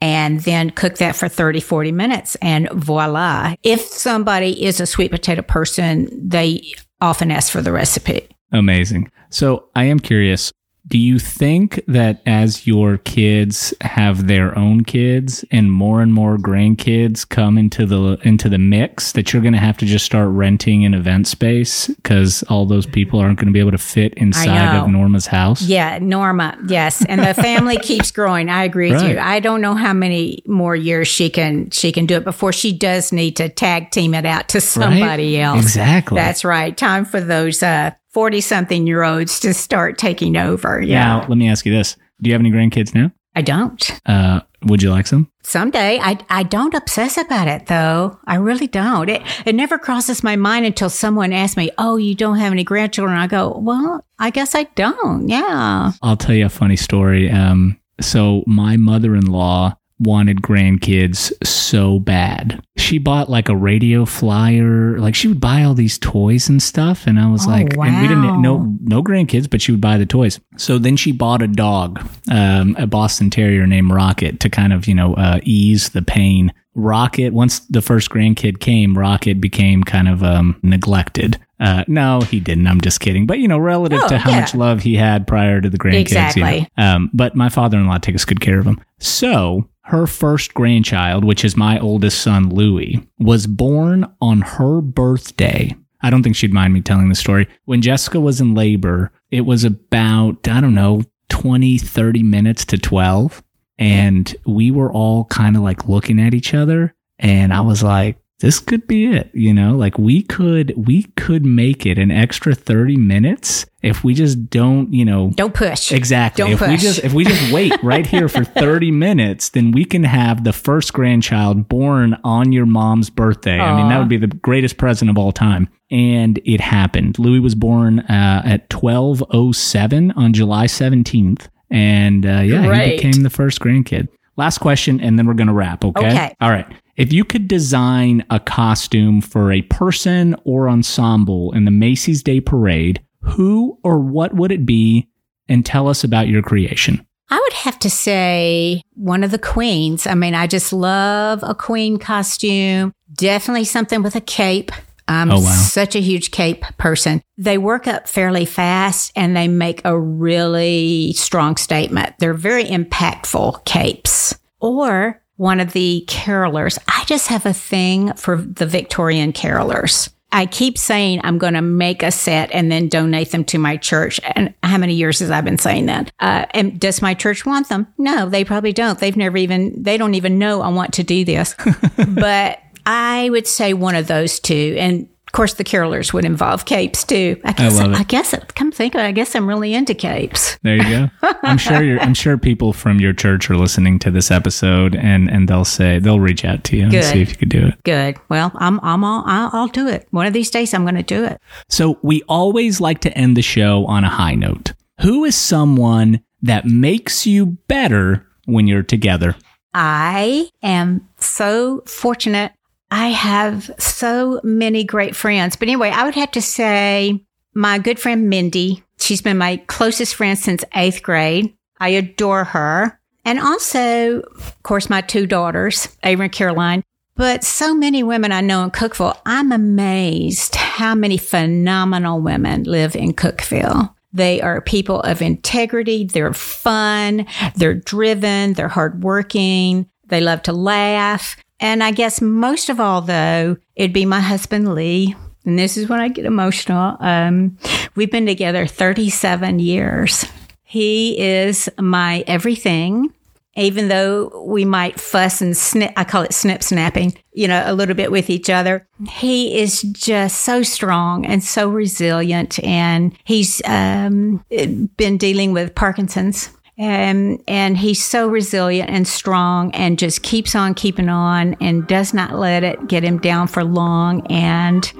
and 0.00 0.40
then 0.42 0.70
cook 0.70 0.98
that 0.98 1.16
for 1.16 1.28
30, 1.28 1.58
40 1.60 1.90
minutes. 1.90 2.36
And 2.36 2.70
voila. 2.70 3.54
If 3.64 3.80
somebody 3.80 4.64
is 4.64 4.80
a 4.80 4.86
sweet 4.86 5.10
potato 5.10 5.42
person, 5.42 6.08
they 6.12 6.62
often 7.00 7.32
ask 7.32 7.50
for 7.50 7.60
the 7.60 7.72
recipe. 7.72 8.28
Amazing. 8.52 9.10
So 9.30 9.68
I 9.74 9.84
am 9.84 9.98
curious 9.98 10.52
do 10.88 10.96
you 10.96 11.18
think 11.18 11.82
that 11.86 12.22
as 12.24 12.66
your 12.66 12.96
kids 12.98 13.74
have 13.82 14.26
their 14.26 14.56
own 14.58 14.84
kids 14.84 15.44
and 15.50 15.70
more 15.70 16.00
and 16.00 16.14
more 16.14 16.38
grandkids 16.38 17.28
come 17.28 17.58
into 17.58 17.84
the 17.84 18.18
into 18.22 18.48
the 18.48 18.58
mix 18.58 19.12
that 19.12 19.32
you're 19.32 19.42
going 19.42 19.52
to 19.52 19.58
have 19.58 19.76
to 19.78 19.86
just 19.86 20.06
start 20.06 20.30
renting 20.30 20.84
an 20.84 20.94
event 20.94 21.26
space 21.26 21.88
because 21.88 22.42
all 22.44 22.64
those 22.64 22.86
people 22.86 23.20
aren't 23.20 23.38
going 23.38 23.48
to 23.48 23.52
be 23.52 23.60
able 23.60 23.70
to 23.70 23.78
fit 23.78 24.14
inside 24.14 24.78
of 24.78 24.88
Norma's 24.88 25.26
house? 25.26 25.62
Yeah, 25.62 25.98
Norma. 26.00 26.56
Yes, 26.66 27.04
and 27.04 27.20
the 27.20 27.34
family 27.34 27.76
keeps 27.82 28.10
growing. 28.10 28.48
I 28.48 28.64
agree 28.64 28.90
right. 28.92 29.02
with 29.02 29.12
you. 29.12 29.18
I 29.18 29.40
don't 29.40 29.60
know 29.60 29.74
how 29.74 29.92
many 29.92 30.42
more 30.46 30.74
years 30.74 31.06
she 31.06 31.28
can 31.28 31.70
she 31.70 31.92
can 31.92 32.06
do 32.06 32.16
it 32.16 32.24
before 32.24 32.52
she 32.52 32.72
does 32.72 33.12
need 33.12 33.36
to 33.36 33.48
tag 33.50 33.90
team 33.90 34.14
it 34.14 34.24
out 34.24 34.48
to 34.50 34.60
somebody 34.60 35.36
right? 35.36 35.42
else. 35.42 35.62
Exactly. 35.62 36.16
That's 36.16 36.44
right. 36.44 36.74
Time 36.74 37.04
for 37.04 37.20
those 37.20 37.62
uh 37.62 37.90
40 38.10 38.40
something 38.40 38.86
year 38.86 39.02
olds 39.02 39.40
to 39.40 39.52
start 39.54 39.98
taking 39.98 40.36
over. 40.36 40.80
Yeah. 40.80 41.04
Now, 41.04 41.26
let 41.28 41.38
me 41.38 41.48
ask 41.48 41.66
you 41.66 41.72
this 41.72 41.96
Do 42.20 42.28
you 42.28 42.34
have 42.34 42.40
any 42.40 42.50
grandkids 42.50 42.94
now? 42.94 43.12
I 43.34 43.42
don't. 43.42 44.00
Uh, 44.04 44.40
would 44.64 44.82
you 44.82 44.90
like 44.90 45.06
some? 45.06 45.30
Someday. 45.44 46.00
I, 46.00 46.18
I 46.28 46.42
don't 46.42 46.74
obsess 46.74 47.16
about 47.16 47.46
it 47.46 47.66
though. 47.66 48.18
I 48.26 48.34
really 48.36 48.66
don't. 48.66 49.08
It, 49.08 49.22
it 49.46 49.54
never 49.54 49.78
crosses 49.78 50.24
my 50.24 50.34
mind 50.34 50.66
until 50.66 50.90
someone 50.90 51.32
asks 51.32 51.56
me, 51.56 51.70
Oh, 51.78 51.96
you 51.96 52.14
don't 52.14 52.38
have 52.38 52.52
any 52.52 52.64
grandchildren. 52.64 53.16
I 53.16 53.28
go, 53.28 53.56
Well, 53.58 54.04
I 54.18 54.30
guess 54.30 54.54
I 54.54 54.64
don't. 54.64 55.28
Yeah. 55.28 55.92
I'll 56.02 56.16
tell 56.16 56.34
you 56.34 56.46
a 56.46 56.50
funny 56.50 56.76
story. 56.76 57.30
Um, 57.30 57.78
so 58.00 58.42
my 58.46 58.76
mother 58.76 59.14
in 59.14 59.26
law 59.26 59.76
wanted 60.00 60.42
grandkids 60.42 61.32
so 61.46 61.98
bad. 61.98 62.64
She 62.76 62.98
bought 62.98 63.28
like 63.28 63.48
a 63.48 63.56
radio 63.56 64.04
flyer, 64.04 64.98
like 64.98 65.14
she 65.14 65.28
would 65.28 65.40
buy 65.40 65.62
all 65.64 65.74
these 65.74 65.98
toys 65.98 66.48
and 66.48 66.62
stuff 66.62 67.06
and 67.06 67.18
I 67.18 67.30
was 67.30 67.46
oh, 67.46 67.50
like 67.50 67.76
wow. 67.76 67.86
and 67.86 68.00
we 68.00 68.08
didn't 68.08 68.40
no 68.42 68.76
no 68.80 69.02
grandkids, 69.02 69.48
but 69.50 69.60
she 69.60 69.72
would 69.72 69.80
buy 69.80 69.98
the 69.98 70.06
toys. 70.06 70.40
So 70.56 70.78
then 70.78 70.96
she 70.96 71.12
bought 71.12 71.42
a 71.42 71.48
dog, 71.48 72.00
um, 72.30 72.76
a 72.78 72.86
Boston 72.86 73.30
Terrier 73.30 73.66
named 73.66 73.92
Rocket 73.92 74.40
to 74.40 74.48
kind 74.48 74.72
of, 74.72 74.86
you 74.86 74.94
know, 74.94 75.14
uh, 75.14 75.40
ease 75.42 75.90
the 75.90 76.02
pain. 76.02 76.52
Rocket, 76.74 77.32
once 77.32 77.58
the 77.60 77.82
first 77.82 78.08
grandkid 78.08 78.60
came, 78.60 78.96
Rocket 78.96 79.40
became 79.40 79.82
kind 79.82 80.08
of 80.08 80.22
um, 80.22 80.60
neglected. 80.62 81.36
Uh, 81.58 81.82
no, 81.88 82.20
he 82.20 82.38
didn't. 82.38 82.68
I'm 82.68 82.80
just 82.80 83.00
kidding. 83.00 83.26
But 83.26 83.40
you 83.40 83.48
know, 83.48 83.58
relative 83.58 83.98
Oh, 84.04 84.08
to 84.08 84.18
how 84.18 84.30
yeah. 84.30 84.40
much 84.40 84.54
love 84.54 84.82
he 84.82 84.94
had 84.94 85.26
prior 85.26 85.60
to 85.60 85.68
the 85.68 85.76
grandkids, 85.76 85.90
you 86.36 86.42
know. 86.42 86.48
Exactly. 86.48 86.68
Um, 86.76 87.10
but 87.12 87.34
my 87.34 87.48
father-in-law 87.48 87.98
takes 87.98 88.24
good 88.24 88.40
care 88.40 88.60
of 88.60 88.66
him. 88.66 88.80
So 89.00 89.68
her 89.88 90.06
first 90.06 90.52
grandchild, 90.52 91.24
which 91.24 91.44
is 91.46 91.56
my 91.56 91.78
oldest 91.78 92.20
son, 92.20 92.50
Louis, 92.50 93.02
was 93.18 93.46
born 93.46 94.06
on 94.20 94.42
her 94.42 94.82
birthday. 94.82 95.74
I 96.02 96.10
don't 96.10 96.22
think 96.22 96.36
she'd 96.36 96.52
mind 96.52 96.74
me 96.74 96.82
telling 96.82 97.08
the 97.08 97.14
story. 97.14 97.48
When 97.64 97.80
Jessica 97.80 98.20
was 98.20 98.38
in 98.38 98.54
labor, 98.54 99.10
it 99.30 99.40
was 99.42 99.64
about, 99.64 100.46
I 100.46 100.60
don't 100.60 100.74
know, 100.74 101.04
20, 101.30 101.78
30 101.78 102.22
minutes 102.22 102.66
to 102.66 102.76
12. 102.76 103.42
And 103.78 104.36
we 104.46 104.70
were 104.70 104.92
all 104.92 105.24
kind 105.24 105.56
of 105.56 105.62
like 105.62 105.88
looking 105.88 106.20
at 106.20 106.34
each 106.34 106.52
other. 106.52 106.94
And 107.18 107.54
I 107.54 107.62
was 107.62 107.82
like, 107.82 108.18
this 108.40 108.60
could 108.60 108.86
be 108.86 109.06
it, 109.06 109.30
you 109.34 109.52
know, 109.52 109.76
like 109.76 109.98
we 109.98 110.22
could, 110.22 110.72
we 110.76 111.04
could 111.16 111.44
make 111.44 111.84
it 111.84 111.98
an 111.98 112.12
extra 112.12 112.54
30 112.54 112.96
minutes 112.96 113.66
if 113.82 114.04
we 114.04 114.14
just 114.14 114.48
don't, 114.48 114.92
you 114.92 115.04
know, 115.04 115.30
Don't 115.34 115.54
push. 115.54 115.90
Exactly. 115.90 116.44
Don't 116.44 116.52
if 116.52 116.60
we 116.60 116.76
just 116.76 117.04
if 117.04 117.12
we 117.12 117.24
just 117.24 117.52
wait 117.52 117.72
right 117.82 118.06
here 118.06 118.28
for 118.28 118.44
30 118.44 118.90
minutes, 118.92 119.48
then 119.50 119.72
we 119.72 119.84
can 119.84 120.04
have 120.04 120.44
the 120.44 120.52
first 120.52 120.92
grandchild 120.92 121.68
born 121.68 122.16
on 122.22 122.52
your 122.52 122.66
mom's 122.66 123.10
birthday. 123.10 123.58
I 123.58 123.76
mean, 123.76 123.88
that 123.88 123.98
would 123.98 124.08
be 124.08 124.16
the 124.16 124.28
greatest 124.28 124.76
present 124.76 125.10
of 125.10 125.18
all 125.18 125.32
time. 125.32 125.68
And 125.90 126.38
it 126.44 126.60
happened. 126.60 127.18
Louis 127.18 127.40
was 127.40 127.54
born 127.54 128.00
uh, 128.00 128.42
at 128.44 128.72
1207 128.72 130.12
on 130.12 130.32
July 130.32 130.66
17th. 130.66 131.48
And 131.70 132.24
uh, 132.24 132.40
yeah, 132.40 132.82
he 132.84 132.96
became 132.96 133.22
the 133.22 133.30
first 133.30 133.60
grandkid. 133.60 134.08
Last 134.38 134.58
question, 134.58 135.00
and 135.00 135.18
then 135.18 135.26
we're 135.26 135.34
going 135.34 135.48
to 135.48 135.52
wrap, 135.52 135.84
okay? 135.84 136.06
Okay. 136.06 136.34
All 136.40 136.50
right. 136.50 136.66
If 136.96 137.12
you 137.12 137.24
could 137.24 137.48
design 137.48 138.24
a 138.30 138.38
costume 138.38 139.20
for 139.20 139.52
a 139.52 139.62
person 139.62 140.36
or 140.44 140.68
ensemble 140.68 141.52
in 141.52 141.64
the 141.64 141.72
Macy's 141.72 142.22
Day 142.22 142.40
Parade, 142.40 143.04
who 143.20 143.78
or 143.82 143.98
what 143.98 144.34
would 144.34 144.52
it 144.52 144.64
be? 144.64 145.08
And 145.48 145.66
tell 145.66 145.88
us 145.88 146.04
about 146.04 146.28
your 146.28 146.42
creation. 146.42 147.04
I 147.30 147.40
would 147.42 147.52
have 147.52 147.78
to 147.80 147.90
say 147.90 148.82
one 148.94 149.24
of 149.24 149.30
the 149.30 149.38
queens. 149.38 150.06
I 150.06 150.14
mean, 150.14 150.34
I 150.34 150.46
just 150.46 150.72
love 150.72 151.42
a 151.42 151.54
queen 151.54 151.98
costume. 151.98 152.92
Definitely 153.12 153.64
something 153.64 154.02
with 154.02 154.14
a 154.14 154.20
cape. 154.20 154.70
I'm 155.08 155.30
Oh, 155.30 155.40
wow. 155.40 155.52
such 155.52 155.96
a 155.96 156.00
huge 156.00 156.30
cape 156.30 156.64
person. 156.76 157.22
They 157.36 157.58
work 157.58 157.86
up 157.86 158.06
fairly 158.08 158.44
fast 158.44 159.10
and 159.16 159.34
they 159.36 159.48
make 159.48 159.80
a 159.84 159.98
really 159.98 161.12
strong 161.14 161.56
statement. 161.56 162.14
They're 162.18 162.34
very 162.34 162.64
impactful 162.64 163.64
capes. 163.64 164.38
Or 164.60 165.22
one 165.36 165.60
of 165.60 165.72
the 165.72 166.04
carolers. 166.08 166.78
I 166.88 167.04
just 167.06 167.28
have 167.28 167.46
a 167.46 167.52
thing 167.54 168.12
for 168.14 168.36
the 168.36 168.66
Victorian 168.66 169.32
carolers. 169.32 170.10
I 170.30 170.44
keep 170.44 170.76
saying 170.76 171.20
I'm 171.24 171.38
going 171.38 171.54
to 171.54 171.62
make 171.62 172.02
a 172.02 172.10
set 172.10 172.50
and 172.52 172.70
then 172.70 172.88
donate 172.88 173.30
them 173.30 173.44
to 173.46 173.58
my 173.58 173.78
church. 173.78 174.20
And 174.34 174.52
how 174.62 174.76
many 174.76 174.94
years 174.94 175.20
has 175.20 175.30
I 175.30 175.40
been 175.40 175.56
saying 175.56 175.86
that? 175.86 176.12
Uh, 176.20 176.44
and 176.50 176.78
does 176.78 177.00
my 177.00 177.14
church 177.14 177.46
want 177.46 177.70
them? 177.70 177.86
No, 177.96 178.28
they 178.28 178.44
probably 178.44 178.74
don't. 178.74 178.98
They've 178.98 179.16
never 179.16 179.38
even, 179.38 179.82
they 179.82 179.96
don't 179.96 180.14
even 180.14 180.38
know 180.38 180.60
I 180.60 180.68
want 180.68 180.92
to 180.94 181.02
do 181.02 181.24
this. 181.24 181.54
but 182.08 182.58
I 182.88 183.28
would 183.28 183.46
say 183.46 183.74
one 183.74 183.94
of 183.94 184.06
those 184.06 184.40
two. 184.40 184.74
And 184.78 185.10
of 185.26 185.32
course, 185.32 185.52
the 185.52 185.64
carolers 185.64 186.14
would 186.14 186.24
involve 186.24 186.64
capes 186.64 187.04
too. 187.04 187.38
I 187.44 187.52
guess, 187.52 187.76
love 187.76 187.92
it. 187.92 187.96
I 187.96 188.02
guess, 188.04 188.34
come 188.54 188.72
think 188.72 188.94
of 188.94 189.02
it, 189.02 189.04
I 189.04 189.12
guess 189.12 189.34
I'm 189.36 189.46
really 189.46 189.74
into 189.74 189.92
capes. 189.92 190.58
There 190.62 190.76
you 190.76 190.84
go. 190.84 191.10
I'm 191.42 191.58
sure 191.58 191.82
you're, 191.82 192.00
I'm 192.00 192.14
sure 192.14 192.38
people 192.38 192.72
from 192.72 192.98
your 192.98 193.12
church 193.12 193.50
are 193.50 193.56
listening 193.58 193.98
to 193.98 194.10
this 194.10 194.30
episode 194.30 194.96
and, 194.96 195.28
and 195.30 195.48
they'll 195.48 195.66
say, 195.66 195.98
they'll 195.98 196.18
reach 196.18 196.46
out 196.46 196.64
to 196.64 196.78
you 196.78 196.84
and 196.84 197.04
see 197.04 197.20
if 197.20 197.28
you 197.28 197.36
could 197.36 197.50
do 197.50 197.66
it. 197.66 197.74
Good. 197.84 198.16
Well, 198.30 198.52
I'm, 198.54 198.80
I'm 198.82 199.04
all, 199.04 199.22
I'll, 199.26 199.50
I'll 199.52 199.68
do 199.68 199.86
it. 199.86 200.08
One 200.10 200.26
of 200.26 200.32
these 200.32 200.48
days, 200.48 200.72
I'm 200.72 200.84
going 200.84 200.94
to 200.94 201.02
do 201.02 201.26
it. 201.26 201.38
So 201.68 201.98
we 202.00 202.22
always 202.22 202.80
like 202.80 203.00
to 203.00 203.12
end 203.12 203.36
the 203.36 203.42
show 203.42 203.84
on 203.84 204.04
a 204.04 204.08
high 204.08 204.34
note. 204.34 204.72
Who 205.02 205.26
is 205.26 205.36
someone 205.36 206.22
that 206.40 206.64
makes 206.64 207.26
you 207.26 207.58
better 207.68 208.26
when 208.46 208.66
you're 208.66 208.82
together? 208.82 209.36
I 209.74 210.48
am 210.62 211.06
so 211.18 211.82
fortunate. 211.86 212.52
I 212.90 213.08
have 213.08 213.70
so 213.78 214.40
many 214.42 214.84
great 214.84 215.14
friends. 215.14 215.56
But 215.56 215.68
anyway, 215.68 215.90
I 215.90 216.04
would 216.04 216.14
have 216.14 216.30
to 216.32 216.42
say 216.42 217.24
my 217.54 217.78
good 217.78 217.98
friend 217.98 218.28
Mindy. 218.28 218.82
She's 218.98 219.22
been 219.22 219.38
my 219.38 219.58
closest 219.66 220.14
friend 220.14 220.38
since 220.38 220.64
eighth 220.74 221.02
grade. 221.02 221.54
I 221.78 221.90
adore 221.90 222.44
her. 222.44 222.98
And 223.24 223.38
also, 223.38 224.20
of 224.20 224.62
course, 224.62 224.88
my 224.88 225.02
two 225.02 225.26
daughters, 225.26 225.88
Avery 226.02 226.26
and 226.26 226.32
Caroline. 226.32 226.82
But 227.14 227.44
so 227.44 227.74
many 227.74 228.02
women 228.02 228.32
I 228.32 228.40
know 228.40 228.62
in 228.64 228.70
Cookeville, 228.70 229.18
I'm 229.26 229.52
amazed 229.52 230.54
how 230.54 230.94
many 230.94 231.18
phenomenal 231.18 232.20
women 232.20 232.62
live 232.62 232.94
in 232.94 233.12
Cookeville. 233.12 233.92
They 234.12 234.40
are 234.40 234.60
people 234.60 235.00
of 235.00 235.20
integrity. 235.20 236.04
They're 236.04 236.32
fun. 236.32 237.26
They're 237.56 237.74
driven. 237.74 238.54
They're 238.54 238.68
hardworking. 238.68 239.90
They 240.06 240.20
love 240.20 240.42
to 240.44 240.52
laugh. 240.52 241.36
And 241.60 241.82
I 241.82 241.90
guess 241.90 242.20
most 242.20 242.68
of 242.68 242.80
all, 242.80 243.00
though, 243.00 243.56
it'd 243.74 243.92
be 243.92 244.06
my 244.06 244.20
husband, 244.20 244.74
Lee. 244.74 245.14
And 245.44 245.58
this 245.58 245.76
is 245.76 245.88
when 245.88 246.00
I 246.00 246.08
get 246.08 246.24
emotional. 246.24 246.96
Um, 247.00 247.58
we've 247.94 248.10
been 248.10 248.26
together 248.26 248.66
37 248.66 249.58
years. 249.58 250.26
He 250.62 251.18
is 251.18 251.68
my 251.78 252.22
everything 252.26 253.12
even 253.58 253.88
though 253.88 254.44
we 254.46 254.64
might 254.64 255.00
fuss 255.00 255.40
and 255.40 255.56
snip, 255.56 255.92
I 255.96 256.04
call 256.04 256.22
it 256.22 256.32
snip 256.32 256.62
snapping, 256.62 257.14
you 257.32 257.48
know, 257.48 257.62
a 257.66 257.74
little 257.74 257.94
bit 257.94 258.12
with 258.12 258.30
each 258.30 258.48
other. 258.48 258.86
He 259.10 259.58
is 259.60 259.82
just 259.82 260.40
so 260.42 260.62
strong 260.62 261.26
and 261.26 261.42
so 261.42 261.68
resilient. 261.68 262.62
And 262.62 263.16
he's 263.24 263.60
um, 263.64 264.44
been 264.48 265.18
dealing 265.18 265.52
with 265.52 265.74
Parkinson's. 265.74 266.50
Um, 266.80 267.42
and 267.48 267.76
he's 267.76 268.04
so 268.04 268.28
resilient 268.28 268.88
and 268.88 269.06
strong 269.06 269.74
and 269.74 269.98
just 269.98 270.22
keeps 270.22 270.54
on 270.54 270.74
keeping 270.74 271.08
on 271.08 271.54
and 271.60 271.86
does 271.88 272.14
not 272.14 272.34
let 272.34 272.62
it 272.62 272.86
get 272.86 273.02
him 273.02 273.18
down 273.18 273.48
for 273.48 273.64
long. 273.64 274.24
And 274.28 274.90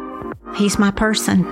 he's 0.57 0.79
my 0.79 0.91
person. 0.91 1.45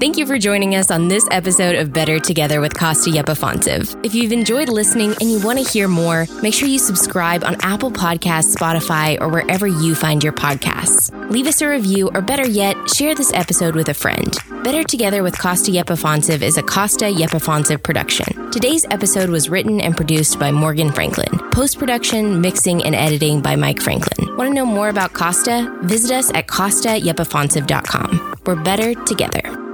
Thank 0.00 0.16
you 0.16 0.26
for 0.26 0.38
joining 0.38 0.76
us 0.76 0.92
on 0.92 1.08
this 1.08 1.26
episode 1.32 1.74
of 1.74 1.92
Better 1.92 2.20
Together 2.20 2.60
with 2.60 2.72
Costa 2.78 3.10
Yepafontiv. 3.10 4.04
If 4.06 4.14
you've 4.14 4.30
enjoyed 4.30 4.68
listening 4.68 5.12
and 5.20 5.28
you 5.28 5.40
want 5.40 5.58
to 5.58 5.68
hear 5.68 5.88
more, 5.88 6.24
make 6.40 6.54
sure 6.54 6.68
you 6.68 6.78
subscribe 6.78 7.42
on 7.42 7.56
Apple 7.62 7.90
Podcasts, 7.90 8.54
Spotify, 8.54 9.20
or 9.20 9.26
wherever 9.28 9.66
you 9.66 9.96
find 9.96 10.22
your 10.22 10.32
podcasts. 10.32 11.10
Leave 11.32 11.48
us 11.48 11.60
a 11.62 11.68
review, 11.68 12.12
or 12.14 12.20
better 12.20 12.46
yet, 12.46 12.76
share 12.90 13.12
this 13.16 13.32
episode 13.32 13.74
with 13.74 13.88
a 13.88 13.94
friend. 13.94 14.36
Better 14.62 14.84
Together 14.84 15.24
with 15.24 15.36
Costa 15.36 15.72
Yepafontiv 15.72 16.42
is 16.42 16.58
a 16.58 16.62
Costa 16.62 17.06
Yepafontiv 17.06 17.82
production. 17.82 18.52
Today's 18.52 18.86
episode 18.92 19.30
was 19.30 19.48
written 19.48 19.80
and 19.80 19.96
produced 19.96 20.38
by 20.38 20.52
Morgan 20.52 20.92
Franklin. 20.92 21.40
Post 21.50 21.76
production, 21.76 22.40
mixing, 22.40 22.84
and 22.84 22.94
editing 22.94 23.40
by 23.40 23.56
Mike 23.56 23.82
Franklin. 23.82 24.36
Want 24.36 24.48
to 24.48 24.54
know 24.54 24.66
more 24.66 24.90
about 24.90 25.12
Costa? 25.12 25.76
Visit 25.82 26.12
us 26.12 26.32
at 26.34 26.46
costayepafontiv.com. 26.46 28.36
We're 28.46 28.62
better 28.62 28.94
together. 29.04 29.67